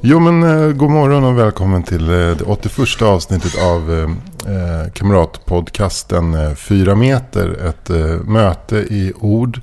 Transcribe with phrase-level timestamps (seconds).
[0.00, 4.02] Jo men eh, god morgon och välkommen till eh, det 81 avsnittet av eh,
[4.54, 7.68] eh, Kamratpodcasten eh, 4 meter.
[7.68, 9.60] Ett eh, möte i ord,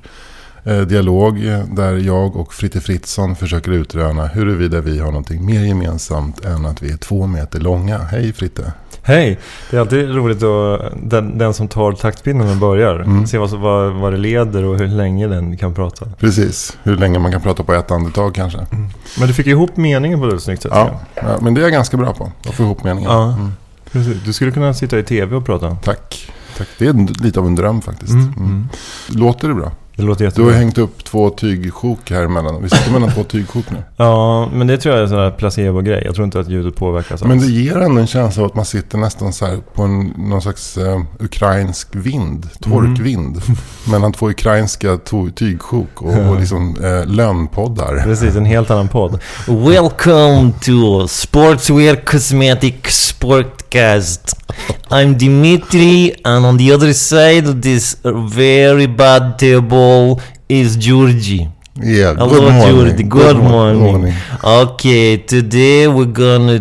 [0.64, 5.64] eh, dialog eh, där jag och Fritte Fritzson försöker utröna huruvida vi har någonting mer
[5.64, 7.98] gemensamt än att vi är två meter långa.
[7.98, 8.72] Hej Fritte!
[9.02, 9.38] Hej!
[9.70, 12.94] Det är alltid roligt att den, den som tar taktpinnen och börjar.
[12.94, 13.26] Mm.
[13.26, 16.06] Se vad, vad, vad det leder och hur länge den kan prata.
[16.20, 18.58] Precis, hur länge man kan prata på ett andetag kanske.
[19.18, 20.72] Men du fick ihop meningen på ett snyggt sätt.
[20.74, 22.32] Ja, ja, men det är jag ganska bra på.
[22.48, 23.10] Att få ihop meningen.
[23.10, 23.32] Ja.
[23.32, 23.52] Mm.
[23.92, 24.22] Precis.
[24.24, 25.76] Du skulle kunna sitta i tv och prata.
[25.84, 26.30] Tack.
[26.56, 26.68] Tack.
[26.78, 28.12] Det är en- lite av en dröm faktiskt.
[28.12, 28.38] Mm, Mm.
[28.44, 28.68] mm.
[29.08, 29.72] Låter det bra?
[29.96, 30.50] Det låter Du jättebra.
[30.52, 32.62] har hängt upp två tygsjok här emellan.
[32.62, 33.76] Vi sitter mellan två tygsjok nu.
[33.96, 36.02] Ja, men det tror jag är en sån här placebo-grej.
[36.04, 37.42] Jag tror inte att ljudet påverkas Men alls.
[37.46, 40.42] det ger ändå en känsla av att man sitter nästan så här på en, någon
[40.42, 42.48] slags eh, ukrainsk vind.
[42.60, 43.42] Torkvind.
[43.90, 48.00] Mellan två ukrainska to- tygsjok och, och liksom eh, lönnpoddar.
[48.04, 49.20] Precis, en helt annan podd.
[49.48, 54.36] Welcome to Sportswear Cosmetics Sportcast.
[54.88, 57.96] I'm Dimitri, and on the other side of this
[58.36, 59.85] very bad table
[60.48, 61.48] is Georgie.
[61.78, 63.02] Yeah, Hello, Georgie.
[63.02, 63.82] Good morning.
[63.82, 64.14] morning.
[64.42, 66.60] Okay, today we're gonna,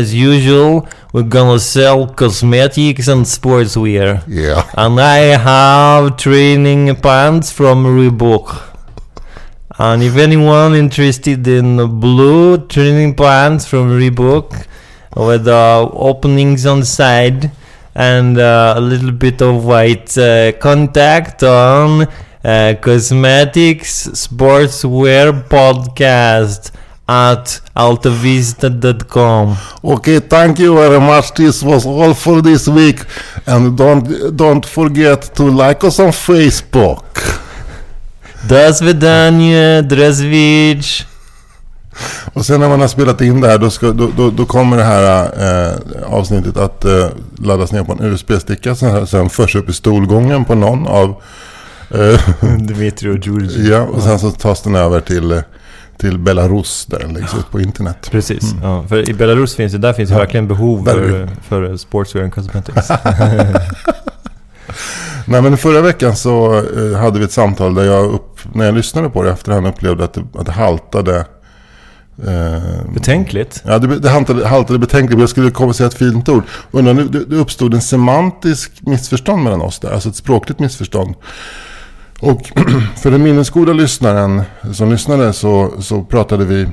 [0.00, 4.22] as usual, we're gonna sell cosmetics and sportswear.
[4.28, 4.68] Yeah.
[4.76, 5.20] And I
[5.50, 8.46] have training pants from Reebok.
[9.78, 14.66] And if anyone interested in blue training pants from Reebok
[15.16, 17.50] with uh, openings on the side
[17.94, 22.06] and uh, a little bit of white uh, contact on
[22.43, 26.71] uh, cosmetics sportswear podcast
[27.07, 29.55] at altavista.com.
[29.83, 31.33] Okay, thank you very much.
[31.33, 32.99] This was all for this week.
[33.45, 37.05] And don't, don't forget to like us on Facebook.
[38.47, 41.05] До свидания, Dresvich.
[42.33, 44.77] Och sen när man har spelat in det här då, ska, då, då, då kommer
[44.77, 48.75] det här eh, avsnittet att eh, laddas ner på en USB-sticka.
[48.75, 51.21] Sen, sen förs upp i stolgången på någon av...
[52.58, 53.70] Dimitri och Georgie.
[53.72, 55.42] ja, och sen så tas den över till,
[55.96, 58.08] till Belarus där den läggs ut på internet.
[58.10, 58.54] Precis.
[58.62, 60.18] Ja, för i Belarus finns det, där finns det Ja.
[60.18, 62.88] verkligen behov för, för sportswear and cosmetics.
[65.26, 68.74] Nej men förra veckan så eh, hade vi ett samtal där jag upp, när jag
[68.74, 71.16] lyssnade på det efterhand upplevde att det, att det haltade.
[72.26, 73.62] Eh, Betänkligt.
[73.66, 76.42] Ja, det, det haltade, haltade betänkligt, men jag skulle komma säga ett fint ord.
[76.70, 81.14] Undrar, det, det uppstod en semantisk missförstånd mellan oss där, alltså ett språkligt missförstånd.
[82.22, 82.50] Och
[82.96, 86.68] för den minnesgoda lyssnaren som lyssnade så, så pratade vi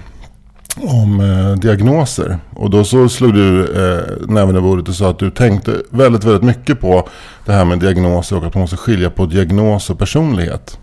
[0.81, 2.37] om eh, diagnoser.
[2.55, 6.23] Och då så slog du eh, näven i bordet och sa att du tänkte väldigt,
[6.23, 7.07] väldigt mycket på
[7.45, 10.77] det här med diagnoser och att man måste skilja på diagnos och personlighet.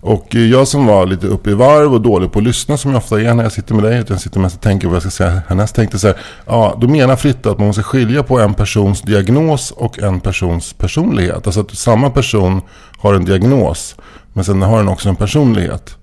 [0.00, 2.90] Och eh, jag som var lite uppe i varv och dålig på att lyssna som
[2.90, 3.98] jag ofta är när jag sitter med dig.
[3.98, 5.74] Att jag sitter mest och tänker vad jag ska säga härnäst.
[5.74, 9.70] Tänkte så här, ja då menar Fritte att man måste skilja på en persons diagnos
[9.70, 11.46] och en persons personlighet.
[11.46, 12.60] Alltså att samma person
[12.98, 13.96] har en diagnos
[14.32, 15.96] men sen har den också en personlighet.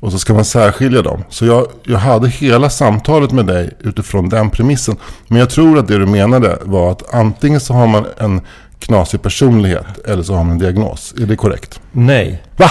[0.00, 1.24] Och så ska man särskilja dem.
[1.28, 4.96] Så jag, jag hade hela samtalet med dig utifrån den premissen.
[5.28, 8.40] Men jag tror att det du menade var att antingen så har man en
[8.78, 11.14] knasig personlighet eller så har man en diagnos.
[11.18, 11.80] Är det korrekt?
[11.92, 12.42] Nej.
[12.56, 12.70] Va?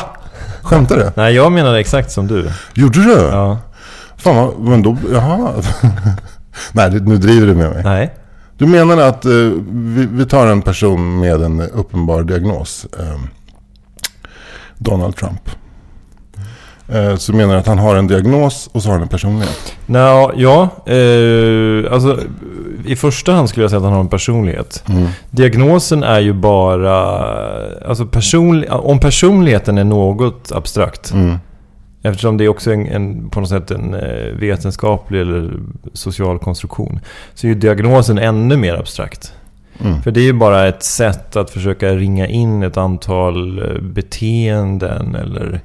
[0.65, 1.11] Skämtar du?
[1.15, 2.51] Nej, jag menade exakt som du.
[2.73, 3.11] Gjorde du?
[3.11, 3.59] Ja.
[4.17, 5.53] Fan vad, men då, jaha.
[6.71, 7.83] Nej, nu driver du med mig.
[7.83, 8.13] Nej.
[8.57, 9.31] Du menar att eh,
[9.69, 12.85] vi, vi tar en person med en uppenbar diagnos.
[12.99, 13.19] Eh,
[14.77, 15.49] Donald Trump.
[16.87, 19.75] Eh, så menar du att han har en diagnos och så har han en personlighet.
[19.85, 22.19] Nå, ja, eh, alltså
[22.85, 24.83] i första hand skulle jag säga att han har en personlighet.
[24.89, 25.07] Mm.
[25.29, 26.95] Diagnosen är ju bara...
[27.87, 31.11] Alltså personli- om personligheten är något abstrakt.
[31.11, 31.37] Mm.
[32.03, 35.51] Eftersom det är också en, en, på något sätt en eh, vetenskaplig eller
[35.93, 36.99] social konstruktion.
[37.33, 39.33] Så är ju diagnosen ännu mer abstrakt.
[39.83, 40.01] Mm.
[40.01, 45.15] För det är ju bara ett sätt att försöka ringa in ett antal eh, beteenden
[45.15, 45.61] eller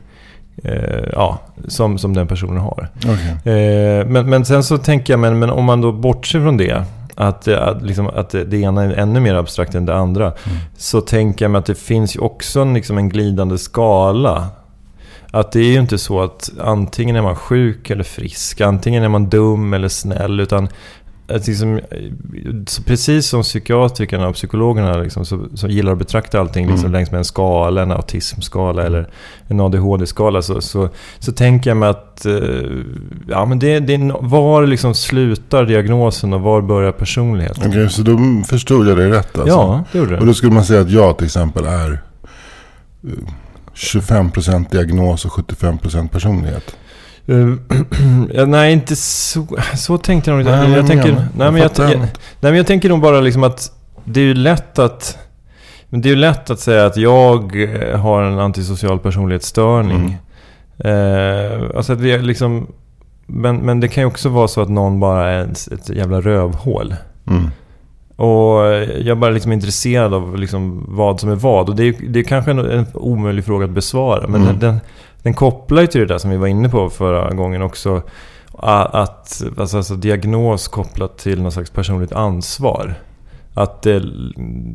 [0.65, 2.89] eh, ja, som, som den personen har.
[2.97, 3.55] Okej.
[3.55, 6.85] Eh, men, men sen så tänker jag, men, men om man då bortser från det,
[7.15, 10.33] att, det- att, liksom, att det ena är ännu mer abstrakt än det andra,
[10.77, 14.47] så tänker jag mig att det finns ju också en, liksom en glidande skala.
[15.33, 19.09] Att det är ju inte så att antingen är man sjuk eller frisk, antingen är
[19.09, 20.69] man dum eller snäll, utan
[21.31, 21.83] liksom, eh,
[22.87, 26.93] precis som psykiatrikerna och psykologerna liksom, så, så gillar att betrakta allting liksom Mm.
[26.93, 29.09] längs med en skala, en autismskala eller
[29.49, 30.89] en ADHD-skala, så, så,
[31.19, 32.35] så tänker jag mig att eh,
[33.29, 37.71] ja, men det, det var liksom slutar diagnosen och var börjar personligheten?
[37.71, 38.19] Okej, så då
[38.49, 39.55] förstod jag det rätt alltså?
[39.55, 40.27] Ja, det gjorde Och det.
[40.27, 41.93] då skulle man säga att jag till exempel är
[43.05, 43.11] eh,
[43.75, 46.77] 25% diagnos och 75% personlighet.
[48.35, 49.47] Ja, nej, inte så,
[49.77, 50.57] så tänkte jag nog inte.
[50.61, 53.21] Nej, jag, jag tänker, nej, jag men jag, jag, nej, men jag tänker nog bara
[53.21, 53.73] liksom att
[54.05, 55.19] det är ju lätt att...
[55.89, 60.19] Men det är ju lätt att säga att jag eh, har en antisocial personlighetsstörning.
[60.79, 62.67] Eh, alltså att vi liksom...
[63.27, 66.21] Men, men det kan ju också vara så att någon bara är ett, ett jävla
[66.21, 66.95] rövhål.
[67.27, 67.51] Mm.
[68.17, 68.61] Och
[68.99, 71.69] jag är bara liksom intresserad av liksom vad som är vad.
[71.69, 74.27] Och det är, det är kanske en, en omöjlig fråga att besvara.
[74.29, 74.59] Men Mm.
[74.59, 74.81] den,
[75.23, 78.03] den kopplar ju till det där som vi var inne på förra gången också.
[78.53, 82.95] Att, alltså, alltså diagnos kopplat till någon slags personligt ansvar.
[83.55, 84.03] Att det,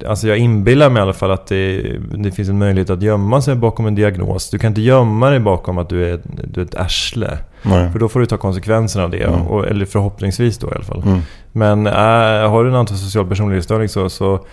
[0.07, 1.81] alltså jag inbillar mig i alla fall att det,
[2.18, 4.50] det finns en möjlighet att gömma sig bakom en diagnos.
[4.50, 7.38] Du kan inte gömma dig bakom att du är, du är ett arsle.
[7.62, 7.92] Nej.
[7.92, 9.24] För då får du ta konsekvenserna av det.
[9.24, 9.42] Mm.
[9.42, 11.03] Och, eller förhoppningsvis då i alla fall.
[11.06, 11.19] Mm.
[11.51, 14.45] Men äh, har du en antisocial personlighetsstörning så, så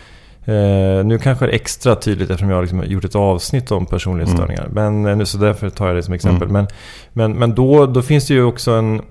[0.44, 3.86] eh, nu kanske det är extra tydligt eftersom jag har liksom gjort ett avsnitt om
[3.86, 4.68] personlighetsstörningar.
[4.72, 6.48] Men eh, nu, så därför tar jag det som exempel.
[6.48, 6.52] Mm.
[6.52, 6.66] Men,
[7.12, 9.02] men, men då, då finns det ju också en...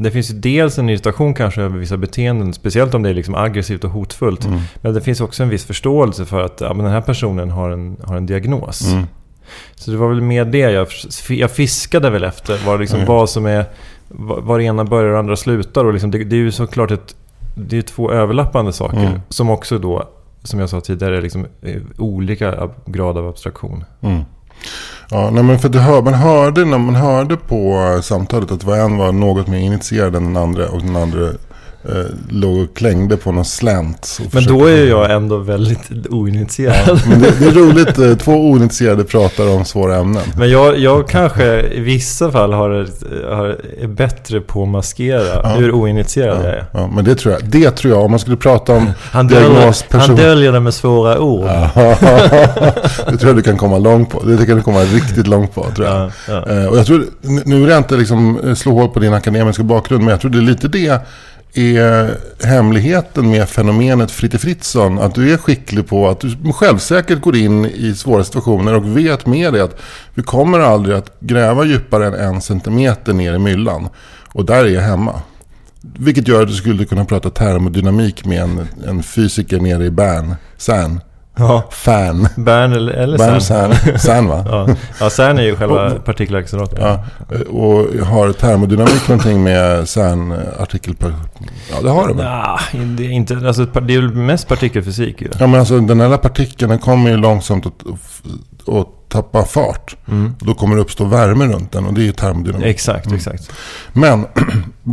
[0.00, 3.34] Det finns ju dels en irritation kanske över vissa beteenden, speciellt om det är liksom
[3.34, 4.44] aggressivt och hotfullt.
[4.44, 4.60] Mm.
[4.76, 7.70] Men det finns också en viss förståelse för att ja, men den här personen har
[7.70, 8.92] en, har en diagnos.
[8.92, 9.04] Mm.
[9.74, 10.86] Så det var väl mer det jag,
[11.28, 12.66] jag fiskade väl efter.
[12.66, 13.08] Var liksom Mm.
[13.08, 13.64] vad som är...
[14.18, 15.84] Var det ena börjar och andra slutar.
[15.84, 17.16] Och liksom det, det är ju såklart ett...
[17.54, 19.06] Det är två överlappande saker.
[19.06, 19.20] Mm.
[19.28, 20.08] Som också då,
[20.48, 23.84] som jag sa tidigare, är liksom eh, olika grad av abstraktion.
[24.00, 24.22] Mm.
[25.10, 28.76] Ja, nej, men för det hör, man hörde när man hörde på samtalet att var
[28.76, 31.30] en var något mer initierad än den andra och den andra
[31.88, 31.94] eh,
[32.30, 34.20] låg och klängde på någon slänt.
[34.32, 37.00] Men då är jag ändå väldigt oinitierad.
[37.08, 40.22] Men det, det är roligt, eh, två oinitierade pratar om svåra ämnen.
[40.38, 42.70] Men jag, jag kanske i vissa fall har,
[43.36, 45.48] har, är bättre på att maskera Ja.
[45.48, 46.64] hur oinitierad jag Ja, är.
[46.72, 49.50] ja, men det tror jag, det tror jag, om man skulle prata om Han döljer,
[49.50, 51.44] diagnosperson- han döljer det med svåra ord.
[53.10, 54.22] det tror jag du kan komma långt på.
[54.22, 55.96] Det kan du komma riktigt långt på, tror jag.
[55.96, 56.10] Ja,
[56.46, 56.50] ja.
[56.60, 57.04] Eh, och jag tror,
[57.44, 60.30] nu vill jag inte liksom eh, slå hål på din akademiska bakgrund, men jag tror
[60.30, 61.00] det är lite det
[61.58, 64.98] är hemligheten med fenomenet Fritte Fritzson.
[64.98, 69.26] Att du är skicklig på att du självsäkert går in i svåra situationer och vet
[69.26, 69.80] med dig att
[70.14, 73.88] vi kommer aldrig att gräva djupare än en centimeter ner i myllan.
[74.32, 75.20] Och där är jag hemma.
[75.80, 80.34] Vilket gör att du skulle kunna prata termodynamik med en, en fysiker nere i Bern.
[80.56, 81.00] CERN
[81.38, 81.62] ja.
[81.70, 82.28] Fan.
[82.36, 83.74] Bern eller, eller Bern CERN.
[83.74, 83.98] CERN.
[83.98, 84.44] CERN va?
[84.48, 84.68] Ja.
[85.00, 86.80] ja, CERN är ju själva partikelacceleratorn.
[86.80, 87.04] Ja,
[87.48, 90.94] och har termodynamik någonting med CERN-artikel...
[91.70, 92.24] Ja, det har det väl?
[92.24, 93.34] Ja, det är inte...
[93.46, 95.28] Alltså, det är väl mest partikelfysik ju.
[95.38, 97.82] Ja, men alltså den här partikeln den kommer ju långsamt att,
[98.68, 99.96] att tappa fart.
[100.08, 100.34] Mm.
[100.40, 102.66] Och då kommer det uppstå värme runt den och det är termodynamik.
[102.66, 103.50] Exakt, exakt.
[103.92, 104.26] Men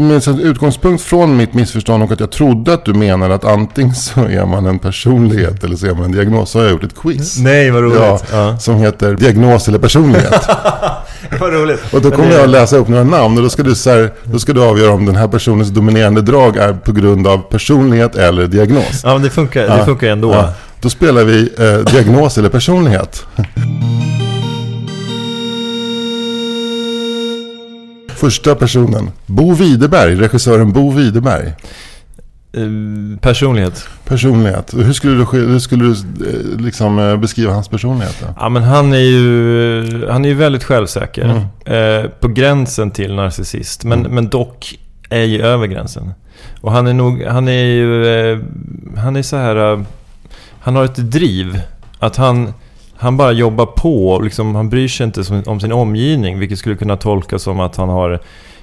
[0.00, 3.94] med en utgångspunkt från mitt missförstånd och att jag trodde att du menade att antingen
[3.94, 6.50] så är man en personlighet eller så är man en diagnos.
[6.50, 7.38] Så har jag gjort ett quiz.
[7.38, 7.98] Nej, vad roligt.
[8.00, 8.58] Ja, Ja.
[8.58, 10.48] som heter diagnos eller personlighet.
[11.40, 11.80] Vad roligt.
[11.94, 14.12] Och då kommer jag att läsa upp några namn och då ska, du, så här,
[14.24, 18.16] då ska du avgöra om den här personens dominerande drag är på grund av personlighet
[18.16, 19.00] eller diagnos.
[19.04, 19.76] Ja, men det funkar, Ja.
[19.76, 20.32] det funkar ändå.
[20.32, 23.26] Ja, då spelar vi eh, diagnos eller personlighet.
[28.08, 29.10] Första personen.
[29.26, 31.46] Bo Widerberg, regissören Bo Widerberg.
[32.52, 33.88] Eh, personlighet.
[34.04, 34.74] Personlighet.
[34.74, 38.16] Hur skulle du, hur skulle du eh, liksom, eh, beskriva hans personlighet?
[38.20, 38.26] Då?
[38.38, 41.24] Ja, men han är ju, han är ju väldigt självsäker.
[41.64, 42.04] Mm.
[42.04, 43.84] Eh, på gränsen till narcissist.
[43.84, 44.12] Men, Mm.
[44.14, 44.78] men dock
[45.10, 46.12] är ju över gränsen.
[46.60, 48.44] Och han är nog, han är ju,
[48.96, 49.84] han är så här,
[50.60, 51.60] han har ett driv.
[51.98, 52.54] Att han,
[52.96, 56.38] han bara jobbar på liksom, han bryr sig inte om sin omgivning.
[56.38, 58.20] Vilket skulle kunna tolkas som att han har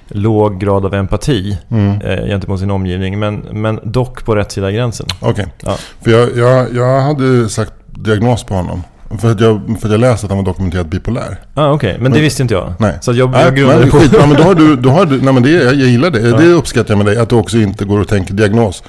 [0.08, 2.00] låg grad av empati Mm.
[2.00, 3.18] eh, gentemot sin omgivning.
[3.18, 5.06] Men, men dock på rätt sida gränsen.
[5.20, 5.46] Okej.
[5.60, 5.76] Ja.
[6.02, 8.82] För jag, jag, jag hade sagt diagnos på honom.
[9.18, 11.36] För att jag, för att jag läste att han var dokumenterat bipolär.
[11.54, 12.72] Ah, Okej, men det visste inte jag.
[12.78, 12.98] Nej.
[13.00, 13.98] Så jag, jag grundade men, på...
[13.98, 16.10] skit, ja, men då har du, då har du nej men det, jag, jag gillar
[16.10, 16.36] det.
[16.38, 17.18] Det uppskattar jag med dig.
[17.18, 18.82] Att du också inte går och tänker diagnos.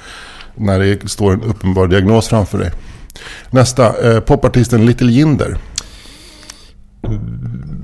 [0.54, 2.70] När det står en uppenbar diagnos framför dig.
[3.50, 5.56] Nästa, eh, popartisten Little Jinder.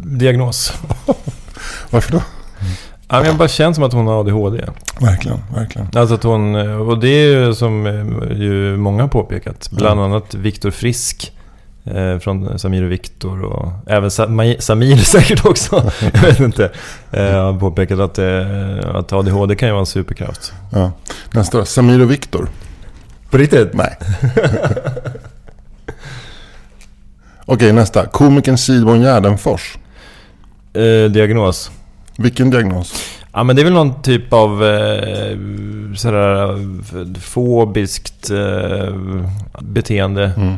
[0.05, 0.73] Diagnos.
[1.91, 2.23] Varför då?
[3.09, 4.65] Ja, men jag bara känner som att hon har ADHD.
[5.01, 5.89] Verkligen, verkligen.
[5.95, 9.71] Alltså att hon, och det är ju som eh, ju många har påpekat.
[9.73, 11.33] Bland annat Viktor Frisk.
[11.85, 15.91] Eh, från Samir och Viktor och även Sa- Samir säkert också.
[16.15, 16.71] jag vet inte.
[17.11, 20.53] Eh, har påpekat att, eh, att ADHD kan ju vara en superkraft.
[20.73, 20.93] Ja.
[21.31, 22.49] Nästa Samir och Viktor.
[23.31, 23.75] På riktigt?
[23.75, 23.97] Nej.
[27.45, 28.07] Okej, nästa.
[28.07, 29.79] Komikern Sidborn Gärdenfors.
[30.73, 31.71] Eh, diagnos?
[32.19, 32.95] Vilken diagnos?
[33.33, 35.37] Ja men det är väl någon typ av eh,
[35.97, 36.59] sådär
[37.21, 38.95] fobiskt eh,
[39.61, 40.33] beteende.
[40.37, 40.57] Mm.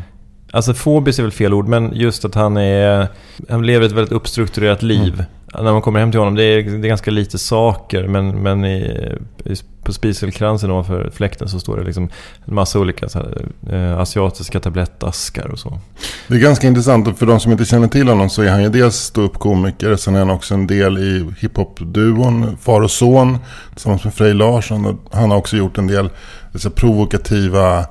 [0.51, 3.09] Alltså fobisk är väl fel ord, men just att han är...
[3.49, 5.25] Han lever ett väldigt uppstrukturerat liv.
[5.63, 8.65] När man kommer hem till honom, det är, det är ganska lite saker, men, men
[8.65, 9.09] i,
[9.45, 12.09] i, på spiselkransen ovanför fläkten så står det liksom
[12.45, 15.81] en massa olika så här, eh, asiatiska tablettaskar och så.
[16.29, 17.19] Det är ganska intressant.
[17.19, 19.97] För de som inte känner till honom så är han ju dels ståuppkomiker.
[19.97, 23.39] Sen är han också en del i hiphopduon Far och Son
[23.73, 24.99] tillsammans med Frej Larsson.
[25.11, 26.11] Han har också gjort en del
[26.55, 27.87] så provokativa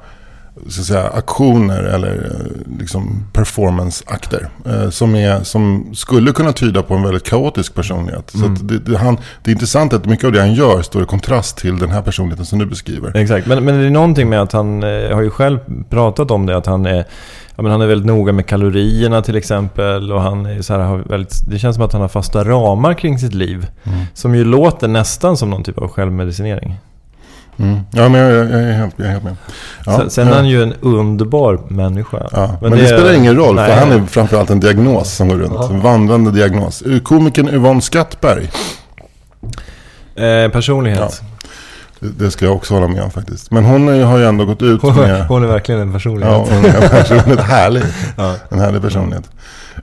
[0.70, 4.50] så att säga, aktioner eller eh, liksom performance-akter.
[4.66, 8.30] Eh, som, är, som skulle kunna tyda på en väldigt kaotisk personlighet.
[8.30, 11.04] Så att det, det, han, det är intressant att mycket av det han gör står
[11.04, 13.18] i kontrast till den här personligheten som du beskriver.
[13.18, 15.60] Exakt, men, men det är någonting med att han eh, har ju själv
[15.90, 17.06] pratat om det, att han är
[17.58, 20.80] Ja, men han är väldigt noga med kalorierna till exempel och han är så här,
[20.80, 23.68] har väldigt, det känns som att han har fasta ramar kring sitt liv.
[24.14, 26.76] Som ju låter nästan som någon typ av självmedicinering.
[27.60, 27.80] Mm.
[27.92, 29.36] Ja, men jag, jag, jag, är helt, jag är helt med.
[29.86, 30.34] Ja, sen sen ja.
[30.34, 32.28] är han ju en underbar människa.
[32.32, 33.70] Ja, men, det, spelar ingen roll, nej.
[33.70, 35.72] för han är framförallt en diagnos som går runt.
[35.72, 36.84] En vandrande diagnos.
[37.04, 38.52] Komikern Yvonne Skattberg.
[40.16, 41.22] Eh, personlighet.
[42.00, 43.52] Det, det ska jag också hålla med om faktiskt.
[43.52, 45.28] Men hon har ju ändå gått ut Hon, med...
[45.28, 46.34] hon är verkligen en personlighet.
[46.34, 47.84] Ja, hon är en personlighet härlig.
[48.18, 48.36] Ja.
[48.50, 49.30] En härlig personlighet.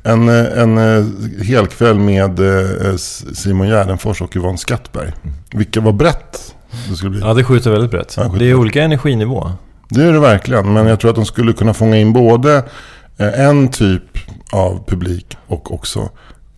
[0.03, 1.05] En, eh, en eh,
[1.45, 2.97] helkväll med eh,
[3.35, 5.13] Simon Gärdenfors och Yvonne Skattberg.
[5.53, 6.55] Vilka var brett
[6.91, 7.21] det skulle bli.
[7.21, 8.15] Ja, det skjuter väldigt brett.
[8.17, 9.53] Ja, det är olika energinivå.
[9.89, 10.73] Det är det verkligen.
[10.73, 12.57] Men jag tror att de skulle kunna fånga in både
[13.17, 14.03] eh, en typ
[14.53, 16.09] av publik och också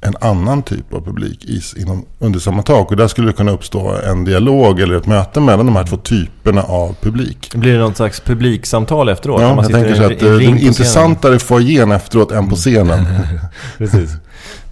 [0.00, 2.90] en annan typ av publik i, inom, under samma tak.
[2.90, 5.96] Och där skulle det kunna uppstå en dialog eller ett möte mellan de här två
[5.96, 7.54] typerna av publik.
[7.54, 9.42] Blir det något slags publiksamtal efteråt?
[9.42, 12.48] Ja, man jag tänker i så att i eh, det är intressantare foajén efteråt än
[12.48, 13.06] på scenen.
[13.78, 14.10] Precis.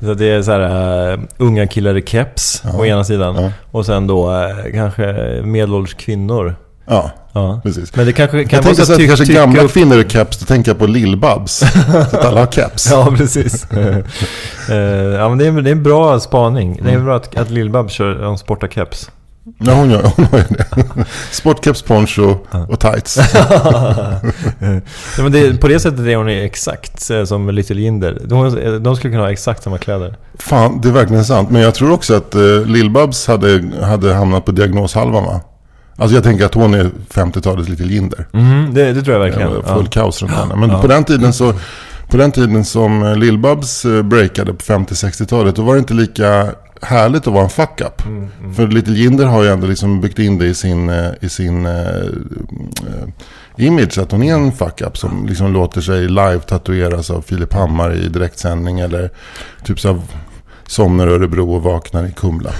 [0.00, 3.36] Så det är så här uh, unga killar i keps å ena sidan.
[3.36, 3.50] Ja.
[3.70, 5.12] Och sen då uh, kanske
[5.44, 6.54] medelålders kvinnor.
[6.86, 7.60] Ja, Ja.
[7.64, 7.96] precis.
[7.96, 10.46] Men det kanske kan Jag tänker så att kanske gamla upp- kvinnor i keps, då
[10.46, 11.48] tänker jag på Lill-Babs.
[11.90, 12.90] så att alla har keps.
[12.90, 13.66] Ja, precis.
[14.70, 16.80] Eh, ja, men det är, det är en bra spaning.
[16.84, 19.10] Det är bra att, att Lill-Babs kör, hon sportar keps.
[19.58, 20.66] Ja, hon, gör, hon har ju det.
[21.30, 22.36] Sportkeps, poncho
[22.68, 23.18] och tights.
[25.16, 28.18] ja, men det, på det sättet är hon exakt eh, som Little Jinder.
[28.24, 30.16] De, de skulle kunna ha exakt samma kläder.
[30.38, 31.50] Fan, det är verkligen sant.
[31.50, 35.40] Men jag tror också att uh, Lill-Babs hade, hade hamnat på diagnoshalvan va?
[35.96, 38.26] Alltså jag tänker att hon är 50-talets Little Jinder.
[38.32, 39.62] Mm, det, det tror jag Det verkligen.
[39.66, 39.74] Ja.
[39.76, 40.56] full kaos runt henne.
[40.56, 40.80] Men Ja.
[40.80, 41.54] på den tiden så...
[42.10, 46.46] På den tiden som eh, Lill-Babs eh, breakade på 50-60-talet, då var det inte lika
[46.84, 48.02] härligt att vara en fuck-up.
[48.56, 51.66] För Little Jinder har ju ändå liksom byggt in det i sin, eh, i sin
[51.66, 51.74] eh,
[53.56, 58.08] image, att hon är en fuck-up som liksom låter sig live-tatueras av Filip Hammar i
[58.08, 58.80] direktsändning.
[58.80, 59.10] Eller
[59.64, 60.00] typ så här,
[60.66, 62.50] somnar i Örebro och vaknar i Kumla.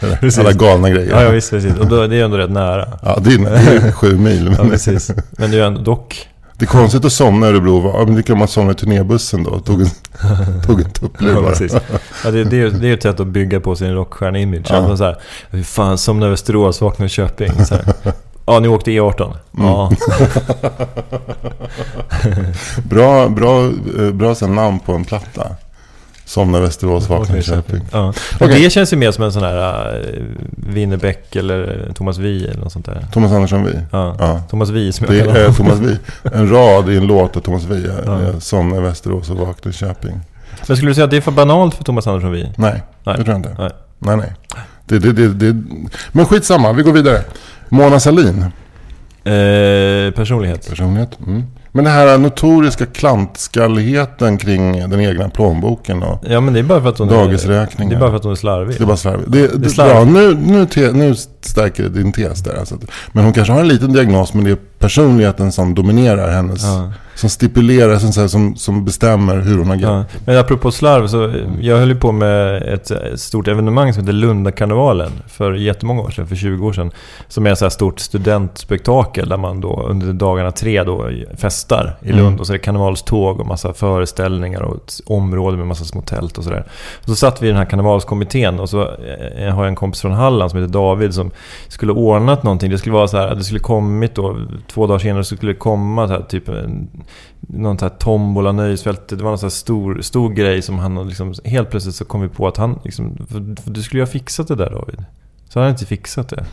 [0.38, 1.10] Alla galna grejer.
[1.10, 1.78] Ja, ja, visst, precis.
[1.78, 2.88] Och då, det är ju ändå rätt nära.
[3.02, 4.46] Ja, det är, det är sju mil.
[4.46, 5.10] Ja, Men precis.
[5.30, 6.28] Men det är ju ändå dock...
[6.58, 7.90] det är konstigt att somna i Örebro.
[7.94, 9.58] Ja, men det kan man somna i turnébussen då.
[9.60, 9.88] Tog en,
[10.66, 11.50] tog en tupplur Ja, bara.
[11.50, 11.76] precis.
[12.24, 14.66] Ja, det, det, är, det är ju ett sätt att bygga på sin rockstjärna-image.
[14.68, 14.88] Ja.
[14.88, 14.96] Ja.
[14.96, 15.16] Så här,
[15.62, 17.64] fan, somnar Västerås, vaknar i Köping.
[17.64, 17.84] Så här.
[18.46, 19.34] Ja, ni åkte E18.
[19.58, 19.90] Ja.
[22.84, 23.64] Bra, bra,
[23.98, 25.46] eh, bra sen namn på en platta.
[26.34, 27.80] Somna Västerås, vakna Köping.
[27.92, 28.12] Ja.
[28.40, 28.62] Okej.
[28.62, 32.72] Det känns ju mer som en sån här uh, Winnerbäck eller Thomas Wiehe eller något
[32.72, 33.06] sånt där.
[33.12, 33.78] Thomas Andersson Vi.
[33.90, 34.16] Ja.
[34.18, 34.40] Ja.
[34.50, 35.54] Thomas Wiehe som jag Det är honom.
[35.54, 35.98] Thomas Vi.
[36.22, 37.90] En rad i en låt av Thomas Vi.
[38.06, 38.40] Ja.
[38.40, 40.20] Somna Västerås och vakna Köping.
[40.68, 42.52] Men skulle du säga att det är för banalt för Thomas Andersson Wiehe?
[42.56, 43.16] Nej, Nej.
[43.18, 43.56] det tror jag inte.
[43.58, 43.70] Nej.
[43.98, 44.32] Nej, nej.
[44.86, 45.62] Det, det, det, det.
[46.12, 47.20] Men skitsamma, vi går vidare.
[47.68, 48.42] Mona Sahlin.
[49.24, 50.68] Eh, personlighet.
[50.68, 51.18] Personlighet.
[51.26, 51.42] Mm.
[51.76, 56.82] Men det här notoriska klantskalligheten kring den egna plånboken och Ja men det är bara
[56.82, 57.12] för att hon är...
[57.12, 57.90] dagisräkningar.
[57.90, 58.76] Det är bara för att hon är slarvig.
[58.78, 59.32] Det är bara slarvigt.
[59.32, 60.12] Det, det, slarvigt.
[60.12, 62.56] Bra, nu, nu, te, nu stärker det din tes där.
[62.58, 62.78] Alltså.
[63.12, 66.92] Men hon kanske har en liten diagnos, men det är personligheten som dominerar hennes, Ja.
[67.14, 69.98] Som stipulerar, som, så här, som, som bestämmer hur hon agerar.
[69.98, 70.04] Ja.
[70.24, 75.12] Men apropå slarv, så jag höll ju på med ett stort evenemang som heter Lundakarnevalen
[75.28, 76.90] för jättemånga år sedan, för 20 år sedan.
[77.28, 81.96] Som är ett så här stort studentspektakel där man då under dagarna tre då festar
[82.02, 82.26] i Lund.
[82.26, 82.40] Mm.
[82.40, 86.38] Och så är det karnevalståg och massa föreställningar och ett område med massa små tält
[86.38, 86.64] och sådär.
[87.06, 90.12] Så satt vi i den här karnevalskommittén och så eh, har jag en kompis från
[90.12, 91.30] Halland som heter David som
[91.68, 92.70] skulle ordnat någonting.
[92.70, 94.36] Det skulle vara så här, det skulle kommit då,
[94.68, 96.88] två dagar senare så skulle det komma så här, typ en,
[97.40, 99.08] någon sån här tombola nöjesfält.
[99.08, 102.20] Det var någon sån här stor, stor grej som han liksom, helt plötsligt så kom
[102.20, 105.04] vi på att han liksom, för, för du skulle ju ha fixat det där David.
[105.48, 106.44] Så han hade inte fixat det.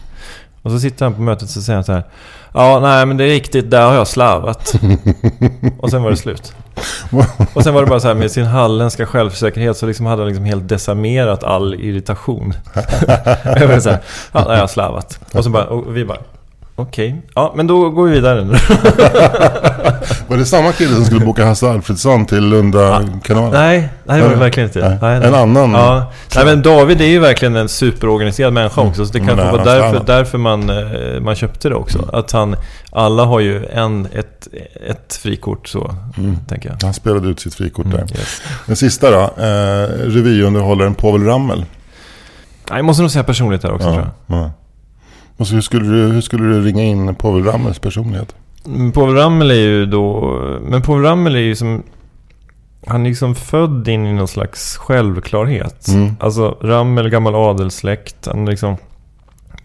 [0.61, 2.03] Och så sitter han på mötet och så säger han så här.
[2.53, 4.73] Ja, nej men det är riktigt, där har jag slarvat.
[5.79, 6.53] och sen var det slut.
[7.53, 10.27] Och sen var det bara så här med sin halländska självsäkerhet så liksom hade han
[10.27, 12.53] liksom helt decimerat all irritation.
[13.43, 13.99] jag var så här,
[14.31, 15.19] ja, jag har slarvat.
[15.33, 16.19] Och så bara, och vi bara,
[16.75, 18.53] okej, ja men då går vi vidare nu.
[20.27, 23.51] Var det samma kille som skulle boka Hasse Alfredsson till Lunda-kanalen?
[23.51, 24.79] nej, nej det var det verkligen inte.
[24.79, 24.97] Nej.
[25.01, 25.27] Nej, nej.
[25.27, 25.71] En annan?
[25.71, 26.11] Ja.
[26.35, 29.05] Nej, men David är ju verkligen en superorganiserad människa också.
[29.05, 32.09] Så det Mm, kanske var därför, därför man, eh, man köpte det också.
[32.13, 32.55] Att han,
[32.91, 34.47] alla har ju en, ett,
[34.89, 36.37] ett frikort så, Mm.
[36.47, 36.77] tänker jag.
[36.83, 37.99] Han spelade ut sitt frikort där.
[37.99, 38.41] Yes.
[38.65, 41.65] Den sista då, eh, revyunderhållaren Povel Ramel.
[42.69, 44.37] Jag måste nog säga personligt här också tror jag.
[44.39, 44.51] ja.
[45.37, 48.35] Och så hur, skulle du, hur skulle du ringa in Povel Ramels personlighet?
[48.65, 50.37] Mm, Povel Ramel är ju då...
[50.61, 51.83] Men Povel Ramel är ju som...
[52.87, 55.87] Han är liksom född in i någon slags självklarhet.
[55.87, 56.15] Mm.
[56.19, 58.27] Alltså Ramel, gammal adelssläkt.
[58.27, 58.77] Han liksom...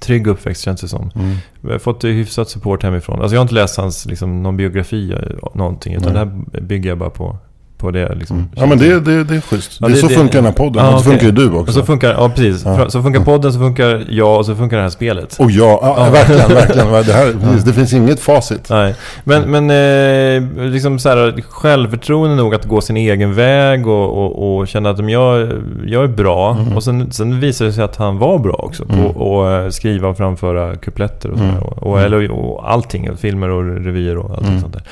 [0.00, 1.10] Trygg uppväxt känns det som.
[1.14, 1.36] Mm.
[1.62, 3.20] Har fått hyfsat support hemifrån.
[3.20, 5.94] Alltså jag har inte läst hans, liksom, någon biografi eller någonting.
[5.94, 6.26] Utan Nej.
[6.26, 7.36] det här bygger jag bara på,
[7.78, 8.14] på det.
[8.14, 8.48] Liksom, Mm.
[8.54, 9.78] Ja men det, det, det är schysst.
[9.80, 10.84] Ja, det, det- så det- funkar den här podden.
[10.84, 11.20] Ja, och så okej.
[11.20, 11.72] funkar ju du Och också.
[11.72, 12.64] så funkar, ja precis.
[12.64, 12.90] Ja.
[12.90, 15.36] Så funkar podden, så funkar jag och så funkar det här spelet.
[15.38, 16.10] Och ja, ja, Ja.
[16.10, 16.92] verkligen, verkligen.
[16.92, 17.34] Det, här,
[17.66, 18.70] det finns inget facit.
[18.70, 24.18] Nej, men, men eh, liksom så här, självförtroende nog att gå sin egen väg och,
[24.24, 25.48] och, och känna att om jag,
[25.86, 26.52] jag är bra.
[26.60, 26.76] Mm.
[26.76, 29.06] Och sen, sen visade det sig att han var bra också på Mm.
[29.06, 31.54] att eh, skriva och framföra kupletter och, Mm.
[31.54, 31.66] sådär.
[31.66, 33.10] och, och, eller, och allting.
[33.10, 34.60] och Filmer och revyer och allt Mm.
[34.60, 34.82] sånt där.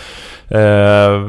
[0.48, 1.20] Eh,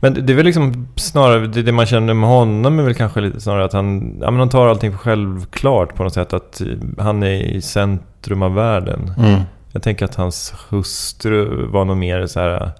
[0.00, 3.40] men det är väl liksom snarare, det, man känner med honom är väl kanske lite
[3.40, 6.32] snarare att han, ja, men han tar allting för självklart på något sätt.
[6.32, 6.62] Att
[6.98, 9.12] han är i centrum av världen.
[9.18, 9.40] Mm.
[9.72, 12.72] Jag tänker att hans hustru var nog mer så här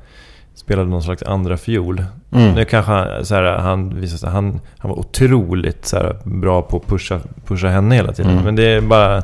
[0.59, 2.05] spelade någon slags andra fiol.
[2.33, 2.55] Mm.
[2.55, 6.63] Nu kanske han, så här, han visade sig, han, han var otroligt så här, bra
[6.63, 8.33] på att pusha, pusha henne hela tiden.
[8.33, 8.45] Mm.
[8.45, 9.23] Men det är bara,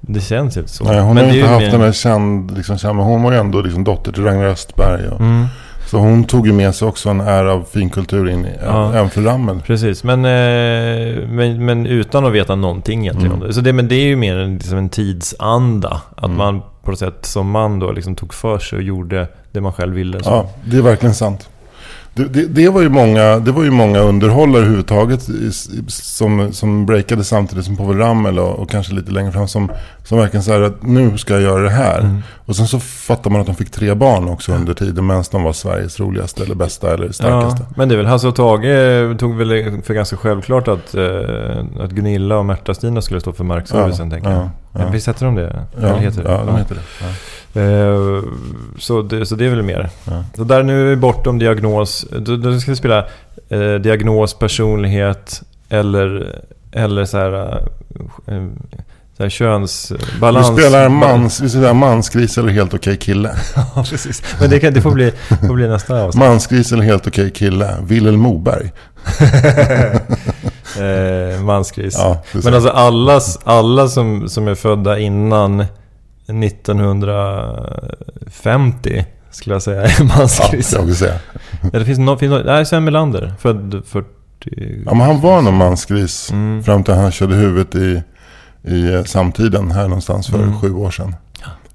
[0.00, 0.84] det känns inte så.
[0.84, 3.32] Nej, hon men har inte haft mer- den här känd, liksom, känd, men hon var
[3.32, 5.08] ju ändå liksom dotter till Ragnar Östberg.
[5.08, 5.46] Och, Mm,
[5.86, 8.92] Så hon tog ju med sig också en ära av finkultur in i, Ja.
[8.94, 9.60] även för Ramel.
[9.66, 13.52] precis, men, eh, men, men utan att veta någonting egentligen Mm.
[13.52, 16.00] Så det, men det är ju mer en, liksom en tidsanda.
[16.16, 16.36] Att Mm.
[16.36, 19.72] man på något sätt som man då liksom tog för sig och gjorde det man
[19.72, 20.22] själv ville.
[20.22, 20.30] Så.
[20.30, 21.48] Ja, det är verkligen sant.
[22.16, 25.28] Det, det, det, var ju många, det var ju många underhållare överhuvudtaget
[25.88, 29.70] som, som breakade samtidigt som Povel Ramel och, och kanske lite längre fram som,
[30.04, 31.98] som verkligen så här att nu ska jag göra det här.
[32.00, 32.22] Mm.
[32.46, 35.42] Och sen så fattar man att de fick tre barn också under tiden medan de
[35.42, 37.62] var Sveriges roligaste eller bästa eller starkaste.
[37.68, 41.04] Ja, men det är väl Hasse och Tage tog väl för ganska självklart att, eh,
[41.80, 44.38] att Gunilla och Märta-Stina skulle stå för markservicen, tänker jag.
[44.38, 44.80] ja, ja.
[44.80, 44.90] Ja.
[44.92, 45.66] Visst heter de det?
[45.80, 46.30] Ja, Eller heter det?
[46.30, 46.80] ja, de heter det.
[47.00, 47.06] Ja.
[47.56, 48.22] Eh,
[48.78, 49.90] så, det, så det är väl mer.
[50.04, 50.24] Ja.
[50.36, 52.06] Så där nu är vi bortom diagnos.
[52.18, 53.06] Då, då ska vi spela
[53.48, 56.40] eh, diagnos, personlighet eller,
[56.72, 57.32] eller så här,
[58.26, 58.46] eh,
[59.16, 60.46] så här Vi könsbalans.
[60.46, 63.36] spelar mans, vi spelar mansgris eller helt okej kille.
[63.54, 64.22] Ja, precis.
[64.40, 65.12] Men det, kan, det får, bli,
[65.46, 66.24] får bli nästa avsnitt.
[66.24, 67.76] Mansgris eller helt okej kille.
[67.82, 68.72] Wilhelm Moberg.
[70.78, 71.94] eh, mansgris.
[71.98, 72.22] Ja.
[72.32, 75.64] Men alltså alla, alla som, som är födda innan
[76.28, 80.72] 1950 skulle jag säga är ja, mansgris.
[80.72, 81.14] jag säga.
[81.72, 84.08] Ja, det finns någon, finns någon, nej Sven Melander, född 40...
[84.86, 86.62] Ja, men han var nog mansgris Mm.
[86.64, 88.02] fram till han körde huvudet i,
[88.62, 90.60] i eh, samtiden här någonstans för Mm.
[90.60, 91.14] sju år sedan.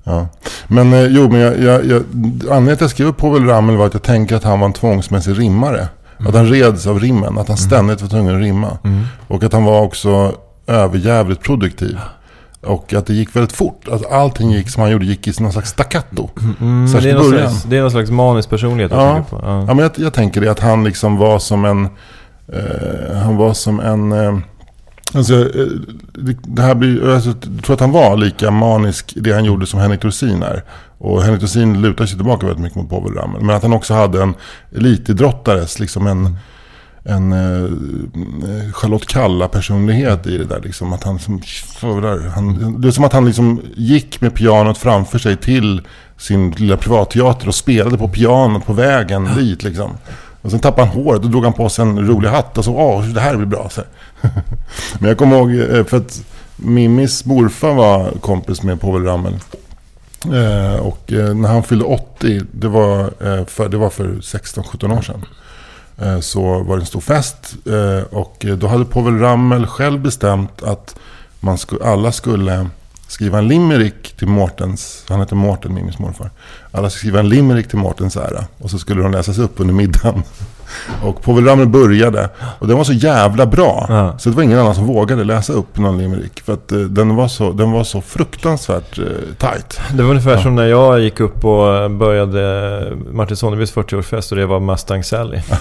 [0.03, 0.27] Ja.
[0.67, 2.03] Men eh, jo, men jag, jag, jag,
[2.41, 4.73] anledningen till att jag skrev Povel Ramel var att jag tänker att han var en
[4.73, 5.87] tvångsmässig rimmare.
[6.27, 8.77] Att han reds av rimmen, att han ständigt var tvungen att rimma.
[8.83, 9.03] Mm.
[9.27, 10.35] Och att han var också
[10.67, 11.97] överjävligt produktiv.
[12.63, 13.87] Och att det gick väldigt fort.
[13.87, 16.29] Att allting gick som han gjorde gick i någon slags staccato.
[16.61, 17.49] Mm, Särskilt det, är någon början.
[17.49, 19.25] slags, det är någon slags manisk personlighet Ja.
[19.29, 19.39] på.
[19.43, 19.59] Ja.
[19.59, 21.85] Ja, men jag, jag tänker det att han liksom var som en...
[22.53, 24.11] Eh, han var som en...
[24.11, 24.37] Eh,
[25.13, 25.65] alltså, eh,
[26.13, 29.45] det, det här blir, alltså, jag tror att han var lika manisk i det han
[29.45, 30.63] gjorde som Henrik Dorsin är.
[30.97, 33.41] Och Henrik Dorsin lutar sig tillbaka väldigt mycket mot Povel Ramel.
[33.41, 34.33] Men att han också hade en
[34.75, 36.37] elitidrottares, liksom en...
[37.03, 40.61] En eh, Charlotte Kalla-personlighet i det där.
[40.61, 41.41] Liksom, att han, som,
[42.33, 45.81] han, det är som att han liksom gick med pianot framför sig till
[46.17, 49.91] sin lilla privatteater och spelade på pianot på vägen dit liksom.
[50.41, 52.75] Och sen tappade han håret och drog han på sig en rolig hatt och så,
[52.75, 53.69] åh, det här blir bra.
[53.69, 53.81] Så.
[54.99, 56.23] Men jag kommer ihåg, eh, för att
[56.55, 59.33] Mimmis morfar var kompis med Povel Ramel.
[60.25, 64.97] Eh, och eh, när han fyllde 80, det var, eh, för, det var för 16-17
[64.97, 65.25] år sedan.
[66.01, 67.55] Eh, så var det en stor fest.
[67.65, 70.95] Eh, och då hade Povel Ramel själv bestämt att
[71.39, 72.69] man skulle, alla skulle
[73.07, 76.29] skriva en limerick till Mårtens, han heter Mårten, Mimmis morfar.
[76.71, 78.45] Alla skulle skriva en limerick till Mårtens ära.
[78.57, 80.23] Och så skulle de läsas upp under middagen.
[81.03, 82.29] Och Povel Ramel började.
[82.59, 83.85] Och den var så jävla bra.
[83.89, 84.17] Ja.
[84.17, 86.41] Så det var ingen annan som vågade läsa upp någon limerick.
[86.41, 89.05] För att eh, den, var så, den var så fruktansvärt eh,
[89.37, 89.79] tight.
[89.93, 94.45] Det var ungefär som när jag gick upp och började Martin Sonnerbys 40-årsfest och det
[94.45, 95.39] var Mustang Sally.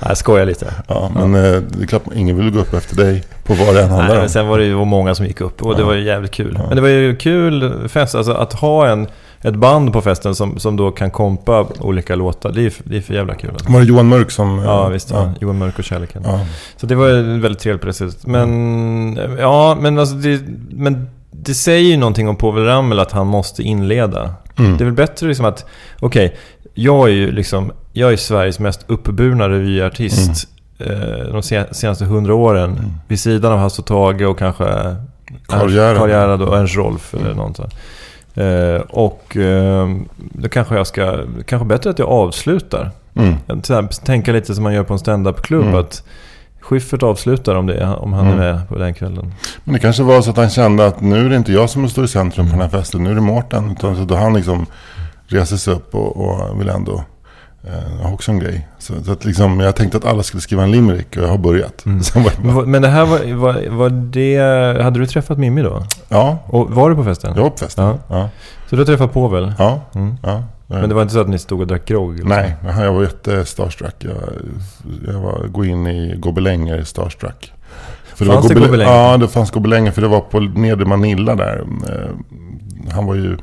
[0.00, 0.74] Nej, jag skojar lite.
[0.88, 3.82] Ja, men eh, det är klart ingen vill gå upp efter dig på vad det
[3.82, 5.86] än handlar Nej, men sen var det ju många som gick upp och det Ja.
[5.86, 6.54] var ju jävligt kul.
[6.58, 6.64] Ja.
[6.66, 9.06] Men det var ju kul fest, alltså att ha en,
[9.42, 12.52] ett band på festen som, som då kan kompa olika låtar.
[12.52, 13.50] Det är det är för jävla kul.
[13.68, 14.58] Var det Johan Mörk som...
[14.58, 15.10] Ja, visst.
[15.10, 15.22] Ja.
[15.22, 15.32] Ja.
[15.40, 16.22] Johan Mörk och Kärleken.
[16.26, 16.40] Ja.
[16.76, 18.26] Så det var väldigt trevligt på det sättet.
[18.26, 23.26] Men, ja, men alltså det, men det säger ju någonting om Povel Ramel att han
[23.26, 24.34] måste inleda.
[24.58, 24.76] Mm.
[24.76, 25.64] Det är väl bättre liksom att,
[26.00, 26.36] okej,
[26.74, 32.34] jag är ju liksom, jag är Sveriges mest uppburna revyartist eh, de se- senaste hundra
[32.34, 32.70] åren.
[32.70, 32.90] Mm.
[33.08, 34.64] Vid sidan av Hasse och Tage och kanske
[35.46, 36.42] Karl Gerhard.
[36.42, 37.74] Och Ernst Rolf eller något sånt.
[38.34, 42.90] Eh, och eh, då kanske jag ska, kanske bättre att jag avslutar.
[43.14, 43.34] Mm.
[43.46, 45.64] Här, Tänka lite som man gör på en stand-up-klubb.
[45.64, 45.74] Mm.
[45.80, 46.04] Att
[46.60, 48.38] Schyffert avslutar om, det, om han Mm.
[48.40, 49.34] är med på den kvällen.
[49.64, 51.88] Men det kanske var så att han kände att nu är det inte jag som
[51.88, 53.04] står i centrum på den här festen.
[53.04, 53.70] Nu är det Mårten.
[53.70, 54.66] Utan så då han liksom
[55.26, 57.04] reser sig upp och, och vill ändå
[57.64, 58.68] eh, ha också en grej.
[58.78, 61.38] Så, så att liksom, jag tänkte att alla skulle skriva en limerick och jag har
[61.38, 61.86] börjat.
[61.86, 61.98] Mm.
[62.14, 64.82] Det bara, men det här var, var, var det...
[64.82, 65.82] Hade du träffat Mimmi då?
[66.08, 67.32] ja, Och var du på festen?
[67.36, 67.84] jag var på festen.
[67.84, 67.98] Ja.
[68.08, 68.28] Ja.
[68.70, 69.54] Så du träffade Povel?
[69.58, 69.80] Ja.
[69.94, 70.14] Mm.
[70.22, 70.42] ja.
[70.66, 72.20] Men det var inte så att ni stod och drack grogg?
[72.20, 73.94] eller Nej, jag var jätte-starstruck.
[73.98, 74.14] Jag,
[75.12, 77.52] jag var, gå in i gobelänger starstruck.
[78.14, 78.92] För Fanns det gobel- gobelänger?
[78.92, 81.64] Ja, det fanns gobelänger för det var på nedre Manilla där.
[81.88, 83.36] Eh, Han var ju,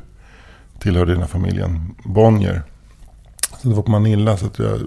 [0.78, 2.62] tillhörde den här familjen Bonnier.
[3.62, 4.80] Så det var på Manilla så att jag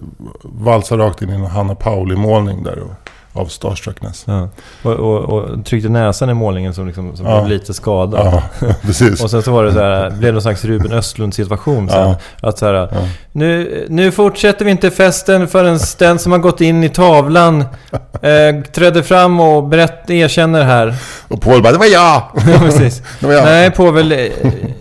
[0.43, 4.23] valsade rakt in i en Hanna Pauli-målning där och, av starstruckness.
[4.27, 4.49] Ja.
[4.83, 7.43] Och, och, och tryckte näsan i målningen som, liksom, som Ja.
[7.43, 8.25] blev lite skadad.
[8.61, 9.23] Ja, precis.
[9.23, 11.99] Och sen så var det så här, blev det någon slags Ruben Östlund situation sen.
[12.09, 12.15] Ja.
[12.49, 12.89] Att så här,
[13.31, 17.61] nu, nu fortsätter vi inte festen förrän den som har gått in i tavlan
[18.21, 20.95] eh, trädde fram och berätt, erkänner här.
[21.27, 22.23] Och Paul bara, det var jag!
[22.53, 23.01] Ja, precis.
[23.19, 23.43] Det var jag.
[23.45, 24.11] Nej, Povel.
[24.11, 24.19] eh,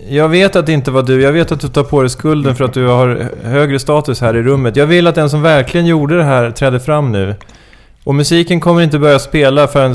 [0.08, 1.22] Jag vet att det inte var du.
[1.22, 4.36] Jag vet att du tar på dig skulden för att du har högre status här
[4.36, 4.76] i rummet.
[4.76, 7.34] Jag vill att den som verkligen gjorde det här träder fram nu.
[8.04, 9.94] Och musiken kommer inte börja spela förrän,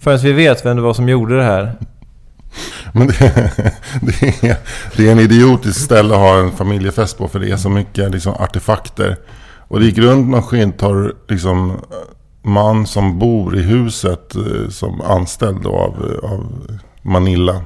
[0.00, 1.76] förrän vi vet vem det var som gjorde det här.
[2.92, 3.14] Men det,
[4.00, 4.56] det, är,
[4.96, 8.10] det är en idiotisk ställe att ha en familjefest på för det är så mycket
[8.10, 9.16] liksom, artefakter.
[9.68, 11.80] Och det gick runt någon skintorr liksom,
[12.42, 16.46] man som bor i huset eh, som anställd då av, av
[17.02, 17.62] Manilla.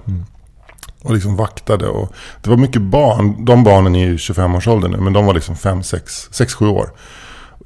[1.02, 1.86] Och liksom vaktade.
[1.86, 3.44] Och det var mycket barn.
[3.44, 4.96] De barnen är ju 25-årsåldern nu.
[4.96, 6.90] Men de var liksom 5, 6, 6, 7 år.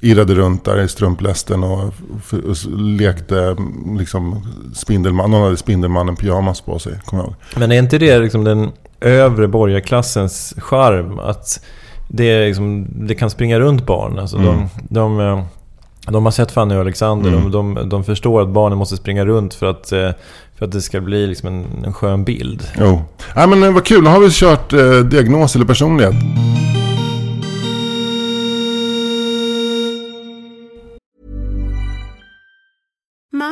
[0.01, 1.83] Irrade runt där i strumplästen och,
[2.31, 3.55] och lekte
[3.99, 5.31] liksom Spindelman.
[5.31, 7.35] Någon hade Spindelmannen pyjamas på sig, kommer jag ihåg.
[7.55, 11.19] Men är inte det liksom den övre borgarklassens charm?
[11.19, 11.59] Att
[12.07, 14.19] det, liksom, det kan springa runt barn.
[14.19, 14.55] Alltså Mm.
[14.55, 15.43] de, de, eh,
[16.07, 17.29] de har sett Fanny och Alexander.
[17.29, 17.51] Mm.
[17.51, 20.09] De, de, de förstår att barnen måste springa runt för att, eh,
[20.57, 22.63] för att det ska bli liksom en, en skön bild.
[22.79, 23.01] Jo.
[23.35, 26.15] Nej men eh, vad kul, nu har vi kört eh, diagnos eller personlighet.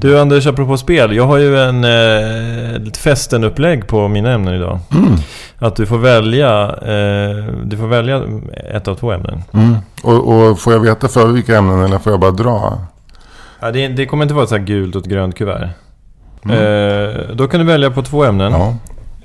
[0.00, 1.16] Du Anders, apropå spel.
[1.16, 4.78] Jag har ju en eh, festen-upplägg på mina ämnen idag.
[4.94, 5.14] Mm.
[5.58, 8.22] Att du får välja eh, Du får välja
[8.74, 9.42] ett av två ämnen.
[9.52, 9.76] Mm.
[10.02, 12.78] Och, och får jag veta för vilka ämnen eller får jag bara dra?
[13.60, 15.68] Ja, det, det kommer inte vara så här gult och ett grönt kuvert.
[16.50, 18.52] Eh, då kan du välja på två ämnen.
[18.52, 18.76] Ja.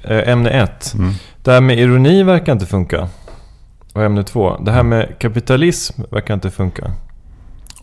[0.03, 0.93] Eh, ämne ett.
[0.93, 1.13] Mm.
[1.43, 3.07] Det här med ironi verkar inte funka.
[3.93, 4.57] Och ämne två.
[4.61, 6.91] Det här med kapitalism verkar inte funka.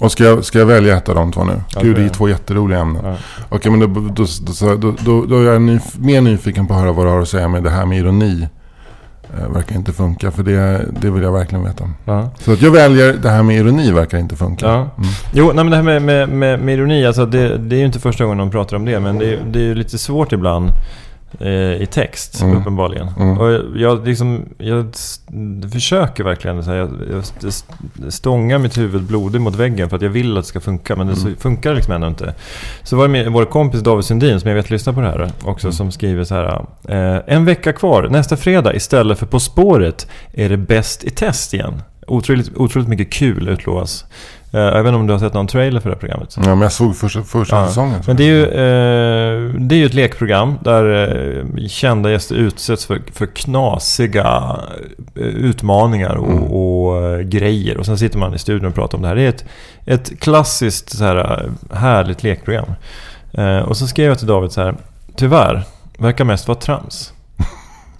[0.00, 1.52] Och ska jag, ska jag välja ett av de två nu?
[1.74, 3.02] Ja, Gud, det är två jätteroliga ämnen.
[3.04, 3.16] Ja.
[3.48, 7.06] Okej, men då, då, då, då, är jag nyf- mer nyfiken på att höra vad
[7.06, 8.48] du har att säga med det här med ironi.
[9.38, 11.84] Eh, verkar inte funka, för det, det vill jag verkligen veta.
[12.04, 12.30] Ja.
[12.38, 14.66] Så att jag väljer det här med ironi verkar inte funka.
[14.66, 14.74] Ja.
[14.74, 14.90] Mm.
[15.32, 17.86] Jo, nej, men det här med, med, med, med ironi, alltså det, det är ju
[17.86, 19.00] inte första gången de pratar om det.
[19.00, 20.70] Men det, är- det är ju lite svårt ibland
[21.82, 22.56] i text, Mm.
[22.56, 23.08] uppenbarligen.
[23.20, 23.38] Mm.
[23.38, 24.86] Och jag, liksom, jag
[25.72, 26.64] försöker verkligen.
[26.64, 30.36] Så här, jag, jag st- stångar mitt huvud blodigt mot väggen för att jag vill
[30.38, 30.96] att det ska funka.
[30.96, 32.34] Men det så, funkar liksom ändå inte.
[32.82, 35.30] Så var det med vår kompis David Sundin, som jag vet lyssnar på det här
[35.44, 36.64] också, som skriver så här.
[36.88, 41.54] Eh, en vecka kvar, nästa fredag istället för På spåret är det Bäst i test
[41.54, 41.82] igen.
[42.06, 44.04] Otroligt, otroligt mycket kul utlovas.
[44.54, 46.34] Eh, jag vet inte om du har sett någon trailer för det här programmet?
[46.36, 47.66] Ja, men jag såg första, första Ja.
[47.66, 48.00] säsongen.
[48.06, 51.08] Men det är, ju, eh, det är ju ett lekprogram där
[51.58, 54.56] eh, kända gäster utsätts för, för knasiga
[55.16, 56.44] eh, utmaningar och, Mm.
[56.44, 57.76] och eh, grejer.
[57.76, 59.14] Och sen sitter man i studion och pratar om det här.
[59.16, 59.44] Det är ett,
[59.86, 62.66] ett klassiskt så här, härligt lekprogram.
[63.32, 64.74] Eh, och så skrev jag till David så här.
[65.16, 65.62] Tyvärr,
[65.98, 67.12] verkar mest vara trams.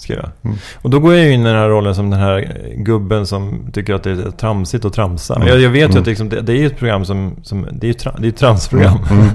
[0.05, 0.31] Skrev jag.
[0.45, 0.57] Mm.
[0.83, 3.59] Och då går jag ju in i den här rollen som den här gubben som
[3.73, 5.35] tycker att det är tramsigt att tramsa.
[5.37, 5.49] Mm.
[5.49, 5.99] Jag, jag vet ju Mm.
[5.99, 7.37] att det, liksom, det, det är ju ett program som...
[7.43, 8.99] som det är ju tra, det är ett transprogram.
[9.11, 9.27] Mm.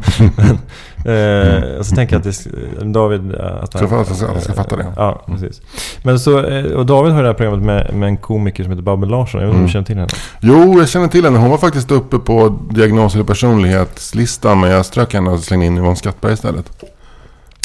[1.06, 2.44] Eh, och så tänker jag att
[2.80, 3.36] det, David...
[3.36, 4.86] eh, Att att jag ska- att jag ska fatta det.
[4.96, 5.62] Ja, precis.
[6.04, 8.84] Men så, eh, och David har det här programmet med, med en komiker som heter
[8.84, 9.42] Babben Larsson.
[9.42, 9.86] Jag vet inte om du Mm.
[9.86, 10.64] känner till henne?
[10.74, 11.40] Jo, jag känner till henne.
[11.40, 14.60] Hon var faktiskt uppe på diagnos eller personlighetslistan.
[14.60, 16.84] Men jag strök henne och slängde in Yvonne Skattberg istället.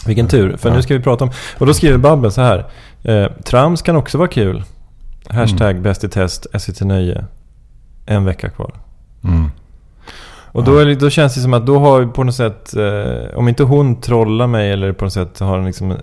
[0.06, 0.74] Vilken tur, för Ja.
[0.76, 1.30] nu ska vi prata om...
[1.58, 2.66] Och då skriver Babben så här.
[3.02, 4.64] Eh, trams kan också vara kul.
[5.28, 5.82] Hashtag Mm.
[5.82, 7.24] bäst i test, SVT Nöje.
[8.06, 8.74] En vecka kvar.
[9.24, 9.50] Mm.
[10.54, 13.48] Och då, är då känns det som att då har på något sätt, eh, om
[13.48, 15.94] inte hon trollar mig eller på något sätt har liksom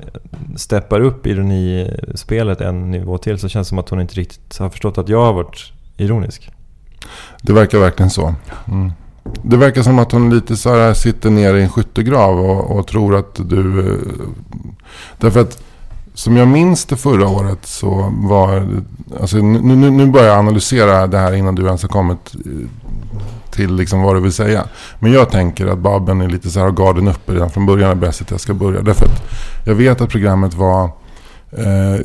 [0.55, 4.69] steppar upp ironispelet en nivå till så känns det som att hon inte riktigt har
[4.69, 6.51] förstått att jag har varit ironisk.
[7.41, 8.35] Det verkar verkligen så.
[8.67, 8.91] Mm.
[9.23, 12.87] Det verkar som att hon lite så här sitter nere i en skyttegrav och, och
[12.87, 13.79] tror att du...
[13.79, 13.99] Eh,
[15.17, 15.63] därför att
[16.13, 18.67] som jag minns det förra året så var...
[19.21, 22.51] Alltså nu, nu, nu börjar jag analysera det här innan du ens har kommit eh,
[23.51, 24.63] till liksom vad du vill säga.
[24.99, 27.91] Men jag tänker att Babben är lite så här har garden uppe redan från början
[27.91, 28.81] är Bäst att jag ska börja.
[28.81, 29.23] Därför att
[29.65, 30.89] jag vet att programmet var
[31.57, 31.99] Eh,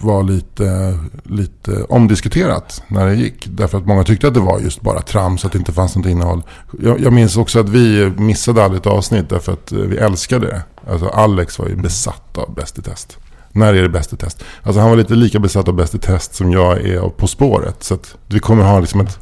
[0.00, 3.46] var lite, lite omdiskuterat när det gick.
[3.46, 6.06] Därför att många tyckte att det var just bara trams, att det inte fanns något
[6.06, 6.42] innehåll.
[6.80, 10.46] Jag, jag minns också att vi missade aldrig ett avsnitt därför att eh, vi älskade
[10.46, 10.62] det.
[10.90, 13.18] Alltså Alex var ju besatt av Bäst i test.
[13.52, 14.44] När är det Bäst i test?
[14.62, 17.26] Alltså han var lite lika besatt av Bäst i test som jag är av På
[17.26, 17.82] spåret.
[17.82, 19.18] Så att vi kommer ha liksom ett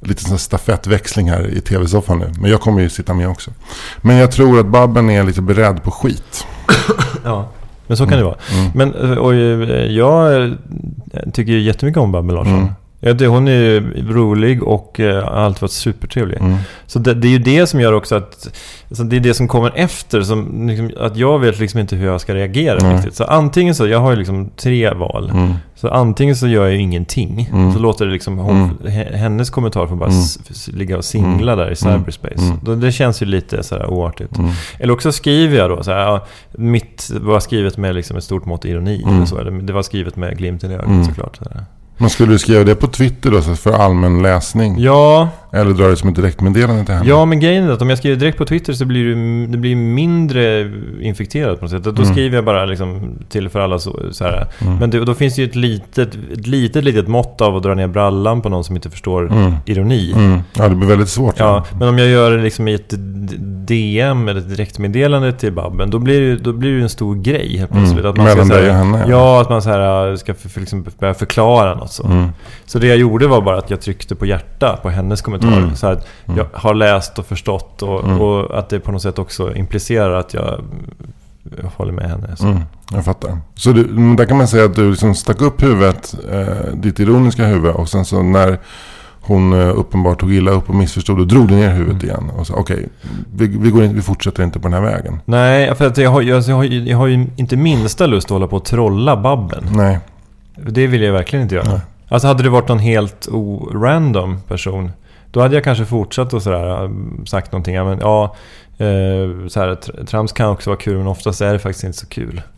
[0.00, 2.32] lite sån stafettväxling här i tv-soffan nu.
[2.40, 3.50] Men jag kommer ju sitta med också.
[4.02, 6.46] Men jag tror att Babben är lite beredd på skit.
[7.24, 7.48] Ja.
[7.86, 8.36] Men så kan det vara.
[8.58, 8.70] Mm.
[8.74, 10.50] Men eh, och, eh, jag eh,
[11.32, 12.72] tycker jättemycket om Babben Larsson.
[13.02, 13.08] Mm.
[13.08, 13.80] Ja, det, hon är ju
[14.12, 16.36] rolig och eh, har alltid varit supertrevlig.
[16.40, 16.56] Mm.
[16.86, 18.48] Så det, det är ju det som gör också att...
[18.88, 20.22] Alltså det är det som kommer efter.
[20.22, 22.96] Som, liksom, att jag vet liksom inte hur jag ska reagera Nej.
[22.96, 23.14] riktigt.
[23.14, 25.30] Så antingen så, jag har ju liksom tre val.
[25.34, 25.52] Mm.
[25.74, 27.48] Så antingen så gör jag ju ingenting.
[27.52, 27.72] Mm.
[27.72, 30.20] Så låter det liksom, hon, he- hennes kommentar får bara Mm.
[30.22, 32.34] s- ligga och singla där i cyberspace.
[32.44, 32.58] Mm.
[32.62, 34.36] Då, det känns ju lite så här oartigt.
[34.38, 34.50] Mm.
[34.78, 38.44] Eller också skriver jag då så här, ja, mitt var skrivet med liksom ett stort
[38.46, 39.02] mått ironi.
[39.02, 39.16] Mm.
[39.16, 41.04] Eller så, det var skrivet med glimten i ögat Mm.
[41.04, 41.36] såklart.
[41.36, 41.44] Så.
[41.96, 44.78] Men skulle du skriva det på Twitter då så för allmän läsning?
[44.78, 47.08] Ja, eller dra det som ett direktmeddelande till henne?
[47.08, 49.58] Ja, men grejen är att om jag skriver direkt på Twitter så blir det, det
[49.58, 51.84] blir mindre infekterat på något sätt.
[51.84, 52.04] Då Mm.
[52.04, 54.46] skriver jag bara liksom till för alla så, så här.
[54.60, 54.76] Mm.
[54.76, 57.74] Men det, då finns det ju ett litet, ett litet, litet mått av att dra
[57.74, 59.54] ner brallan på någon som inte förstår Mm.
[59.66, 60.12] ironi.
[60.16, 60.40] Mm.
[60.56, 61.34] Ja, det blir väldigt svårt.
[61.38, 62.94] Ja, men om jag gör det liksom i ett
[63.66, 67.56] DM eller ett direktmeddelande till Babben, då blir det, då blir det en stor grej
[67.58, 67.98] helt plötsligt.
[68.04, 68.10] Mm.
[68.10, 69.10] Att man ska, Mellan här, dig och henne, ja.
[69.10, 72.06] Ja, att man så här, ska för, för liksom börja förklara något så.
[72.06, 72.28] Mm.
[72.66, 75.41] Så det jag gjorde var bara att jag tryckte på hjärta på hennes kommentar.
[75.48, 75.76] Mm.
[75.76, 76.38] Så att Mm.
[76.38, 78.20] jag har läst och förstått och, Mm.
[78.20, 80.60] och att det på något sätt också implicerar att jag
[81.62, 82.36] jag håller med henne.
[82.36, 82.46] Så.
[82.46, 82.60] Mm.
[82.92, 83.38] Jag fattar.
[83.54, 87.44] Så du, där kan man säga att du liksom stack upp huvudet, eh, ditt ironiska
[87.46, 87.70] huvud.
[87.70, 88.58] Och sen så när
[89.20, 92.30] hon eh, uppenbart tog illa upp och missförstod, då drog du ner huvudet igen.
[92.36, 92.88] Och sa okej,
[93.36, 95.20] vi, vi, går in, vi fortsätter inte på den här vägen.
[95.24, 98.30] Nej, för att jag har, jag, jag, har, jag har ju inte minsta lust att
[98.30, 99.64] hålla på och trolla Babben.
[99.74, 99.98] Nej.
[100.56, 101.68] Det vill jag verkligen inte göra.
[101.70, 101.80] Nej.
[102.08, 104.92] Alltså hade det varit någon helt o-random person
[105.32, 107.74] Då hade jag kanske fortsatt och sådär, um, sagt någonting.
[107.74, 108.36] Ja, men, ja
[108.78, 111.98] eh, så här, tr- trams kan också vara kul, men oftast är det faktiskt inte
[111.98, 112.42] så kul.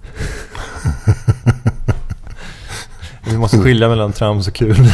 [3.30, 4.76] Vi måste skilja mellan trams och kul.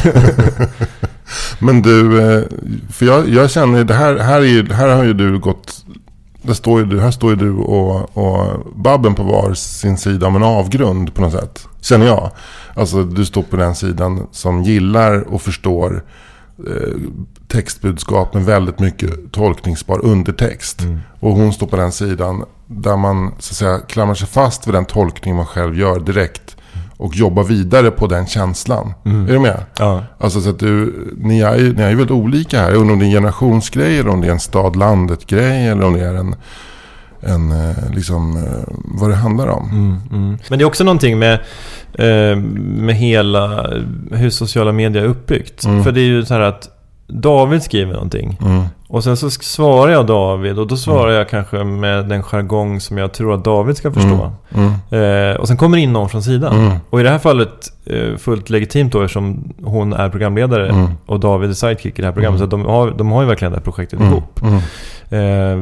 [1.58, 2.42] Men du, eh,
[2.90, 5.84] för jag, jag känner, det här, här, är, här har ju du gått,
[6.42, 10.36] där står du, här står ju du och, och Babben på var sin sida om
[10.36, 11.68] en avgrund på något sätt.
[11.80, 12.30] Känner jag.
[12.74, 16.02] Alltså du står på den sidan som gillar och förstår
[17.48, 20.82] textbudskap med väldigt mycket tolkningsbar undertext.
[21.20, 24.74] Och hon står på den sidan där man så att säga klamrar sig fast vid
[24.74, 26.56] den tolkning man själv gör direkt.
[26.96, 28.94] Och jobbar vidare på den känslan.
[29.04, 29.64] Är du med?
[29.78, 30.04] ja.
[30.18, 32.70] Alltså så att du, ni är ju, ni är väldigt olika här.
[32.70, 35.68] Jag undrar om det är en generationsgrej eller om det är en stad-landet-grej.
[35.68, 36.34] Eller om det är en,
[37.20, 39.68] en eh, liksom, eh, vad det handlar om.
[40.12, 40.38] Mm.
[40.48, 41.32] Men det är också någonting med,
[41.94, 43.70] eh, med hela
[44.10, 45.64] hur sociala medier är uppbyggt.
[45.64, 45.84] Mm.
[45.84, 46.68] För det är ju så här att
[47.06, 48.38] David skriver någonting.
[48.44, 48.62] Mm.
[48.88, 52.98] Och sen så svarar jag David och då svarar jag kanske med den jargong som
[52.98, 54.32] jag tror att David ska förstå.
[54.54, 55.30] Mm.
[55.30, 56.56] Eh, och sen kommer in någon från sidan.
[56.56, 56.76] Mm.
[56.90, 57.72] Och i det här fallet
[58.18, 60.88] fullt legitimt då eftersom hon är programledare Mm.
[61.06, 62.40] och David är sidekick i det här programmet.
[62.40, 64.40] Så de, har, de har ju verkligen det här projektet ihop.
[65.10, 65.58] Eh,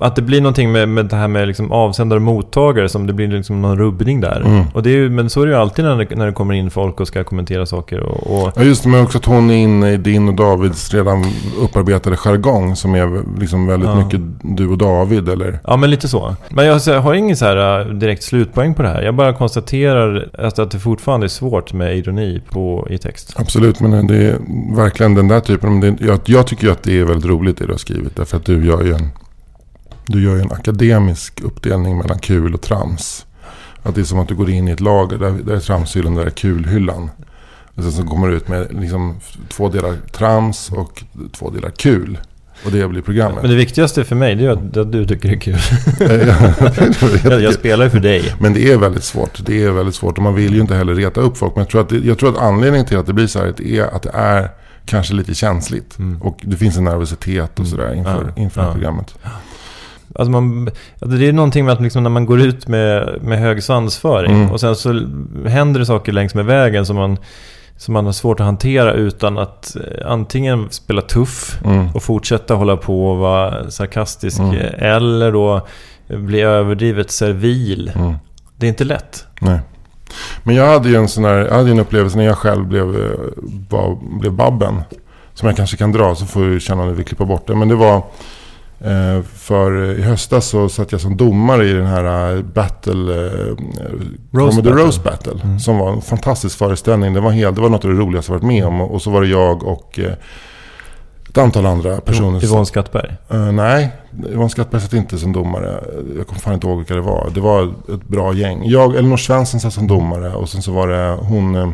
[0.00, 3.12] att det blir någonting med, med det här med liksom avsändare och mottagare som det
[3.12, 4.40] blir liksom någon rubbning där.
[4.40, 4.64] Mm.
[4.74, 6.54] Och det är ju, men så är det ju alltid när det, när det kommer
[6.54, 8.00] in folk och ska kommentera saker.
[8.00, 10.94] Och, och, Ja just det, men också att hon är inne i din och Davids
[10.94, 11.24] redan
[11.60, 12.76] upparbetade jargong.
[12.76, 14.04] Som är liksom väldigt Ja.
[14.04, 15.28] mycket du och David.
[15.28, 15.58] Eller?
[15.64, 16.36] ja, men lite så.
[16.48, 19.02] Men jag har ingen så här äh, direkt slutpoäng på det här.
[19.02, 23.32] Jag bara konstaterar att, att det fortfarande är svårt med ironi på, i text.
[23.36, 24.38] Absolut, men det är
[24.76, 25.78] verkligen den där typen.
[25.78, 28.16] Men det, jag, jag tycker ju att det är väldigt roligt det du har skrivit.
[28.16, 29.08] Därför att du gör ju en,
[30.06, 33.26] du gör ju en akademisk uppdelning mellan kul och trams.
[33.82, 35.18] Att det är som att du går in i ett lager.
[35.18, 37.10] Där, där är tramshyllan, där är kulhyllan.
[37.74, 39.16] Och sen så kommer du ut med liksom
[39.48, 42.18] två delar trams och två delar kul.
[42.64, 43.42] Och det blir programmet.
[43.42, 45.58] Men det viktigaste för mig det är att, du tycker det är kul.
[47.30, 48.34] Jag jag, spelar ju för dig.
[48.40, 49.46] Men det är väldigt svårt.
[49.46, 50.18] Det är väldigt svårt.
[50.18, 51.54] Och man vill ju inte heller reta upp folk.
[51.54, 53.62] Men jag tror att, det, jag tror att anledningen till att det blir så här
[53.62, 54.50] är att det är
[54.86, 55.98] kanske lite känsligt.
[56.20, 58.32] Och det finns en nervositet och sådär inför, Mm.
[58.36, 58.42] Ja.
[58.42, 58.72] inför Ja.
[58.72, 59.14] programmet.
[60.14, 60.68] Alltså man,
[61.00, 64.36] alltså det är någonting med att liksom när man går ut med, med hög svansföring
[64.36, 64.50] Mm.
[64.52, 64.92] och sen så
[65.46, 67.16] händer det saker längs med vägen som man,
[67.76, 71.88] som man har svårt att hantera utan att eh, antingen spela tuff Mm.
[71.94, 74.56] och fortsätta hålla på och vara sarkastisk Mm.
[74.78, 75.66] eller då
[76.08, 77.92] bli överdrivet servil.
[77.94, 78.14] Mm.
[78.56, 79.26] Det är inte lätt.
[79.40, 79.58] Nej.
[80.42, 82.96] Men jag hade ju en sån här, jag hade en upplevelse när jag själv blev,
[83.04, 83.18] eh,
[83.68, 84.82] var, blev Babben.
[85.34, 87.54] Som jag kanske kan dra så får du känna om du vill klippa bort det.
[87.54, 87.96] Men det var
[88.80, 93.56] eh, för i höstas så satt jag som domare i den här eh, Battle, eh,
[94.32, 94.82] Comedy Battle.
[94.82, 95.58] Roast Battle.
[95.60, 97.14] Som var en fantastisk föreställning.
[97.14, 98.80] Det var, helt, det var något av det roligaste jag varit med om.
[98.80, 99.98] Och så var det jag och
[101.36, 102.44] ett antal andra personer.
[102.44, 103.16] Yvonne Skattberg.
[103.30, 103.92] Eh, nej,
[104.32, 105.84] Yvonne Skattberg satt inte som domare.
[106.16, 107.30] Jag kommer fan inte ihåg vilka det var.
[107.34, 107.62] Det var
[107.94, 108.62] ett bra gäng.
[108.64, 111.68] Jag, Elinor Svensson satt som domare och sen så var det hon eh,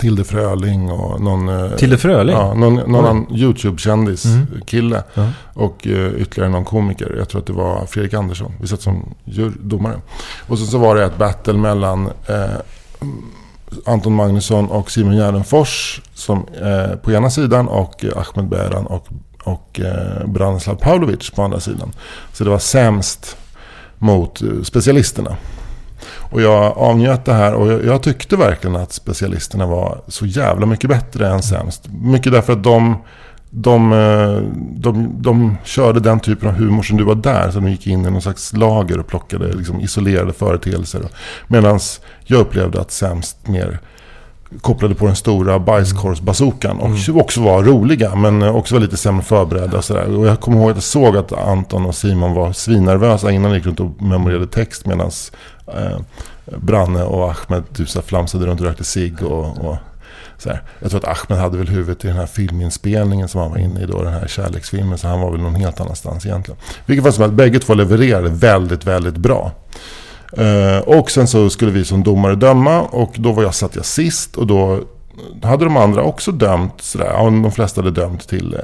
[0.00, 1.48] Tilde Fröling och någon...
[1.48, 2.36] eh, Tilde Fröling?
[2.36, 4.46] Ja, någon, någon annan YouTube-kändis, Mm.
[4.66, 5.02] kille.
[5.14, 5.28] Ja.
[5.54, 7.14] Och eh, ytterligare någon komiker.
[7.18, 8.52] Jag tror att det var Fredrik Andersson.
[8.60, 9.94] Vi satt som jur- domare.
[10.48, 12.44] Och sen så var det ett battle mellan eh,
[13.86, 19.08] Anton Magnusson och Simon Gärdenfors som, eh, på ena sidan och Ahmed Beran och,
[19.44, 21.92] och eh, Branislav Pavlovic på andra sidan.
[22.32, 23.36] Så det var sämst
[23.98, 25.36] mot eh, specialisterna.
[26.32, 30.66] Och jag avnjöt det här och jag, jag tyckte verkligen att specialisterna var så jävla
[30.66, 31.88] mycket bättre än sämst.
[32.02, 32.96] Mycket därför att de,
[33.54, 34.42] de, eh,
[34.76, 37.50] de, de körde den typen av humor som du var där.
[37.50, 41.02] Så de gick in i någon slags lager och plockade liksom isolerade företeelser.
[41.48, 41.80] Medan
[42.24, 43.78] jag upplevde att sämst mer
[44.60, 46.78] kopplade på den stora bajskorvsbazookan.
[46.78, 49.78] Och också var roliga men också var lite sämre förberedda.
[49.78, 50.16] Och, sådär.
[50.16, 53.56] och jag kommer ihåg att jag såg att Anton och Simon var svinnervösa innan de
[53.56, 54.86] gick runt och memorerade text.
[54.86, 55.10] Medan
[55.66, 55.98] eh,
[56.56, 59.22] Branne och Ahmed typ, flamsade runt och rökte cigg.
[59.22, 59.76] Och, och,
[60.42, 60.62] så här.
[60.80, 63.82] Jag tror att Ahmed hade väl huvudet i den här filminspelningen som han var inne
[63.82, 64.98] i då, den här kärleksfilmen.
[64.98, 66.60] Så han var väl någon helt annanstans egentligen.
[66.86, 69.52] Vilket var som att bägge två levererade väldigt, väldigt bra.
[70.36, 73.84] Eh, och sen så skulle vi som domare döma och då var jag, satt jag
[73.84, 74.80] sist och då
[75.42, 77.10] hade de andra också dömt sådär.
[77.12, 78.60] Ja, de flesta hade dömt till eh,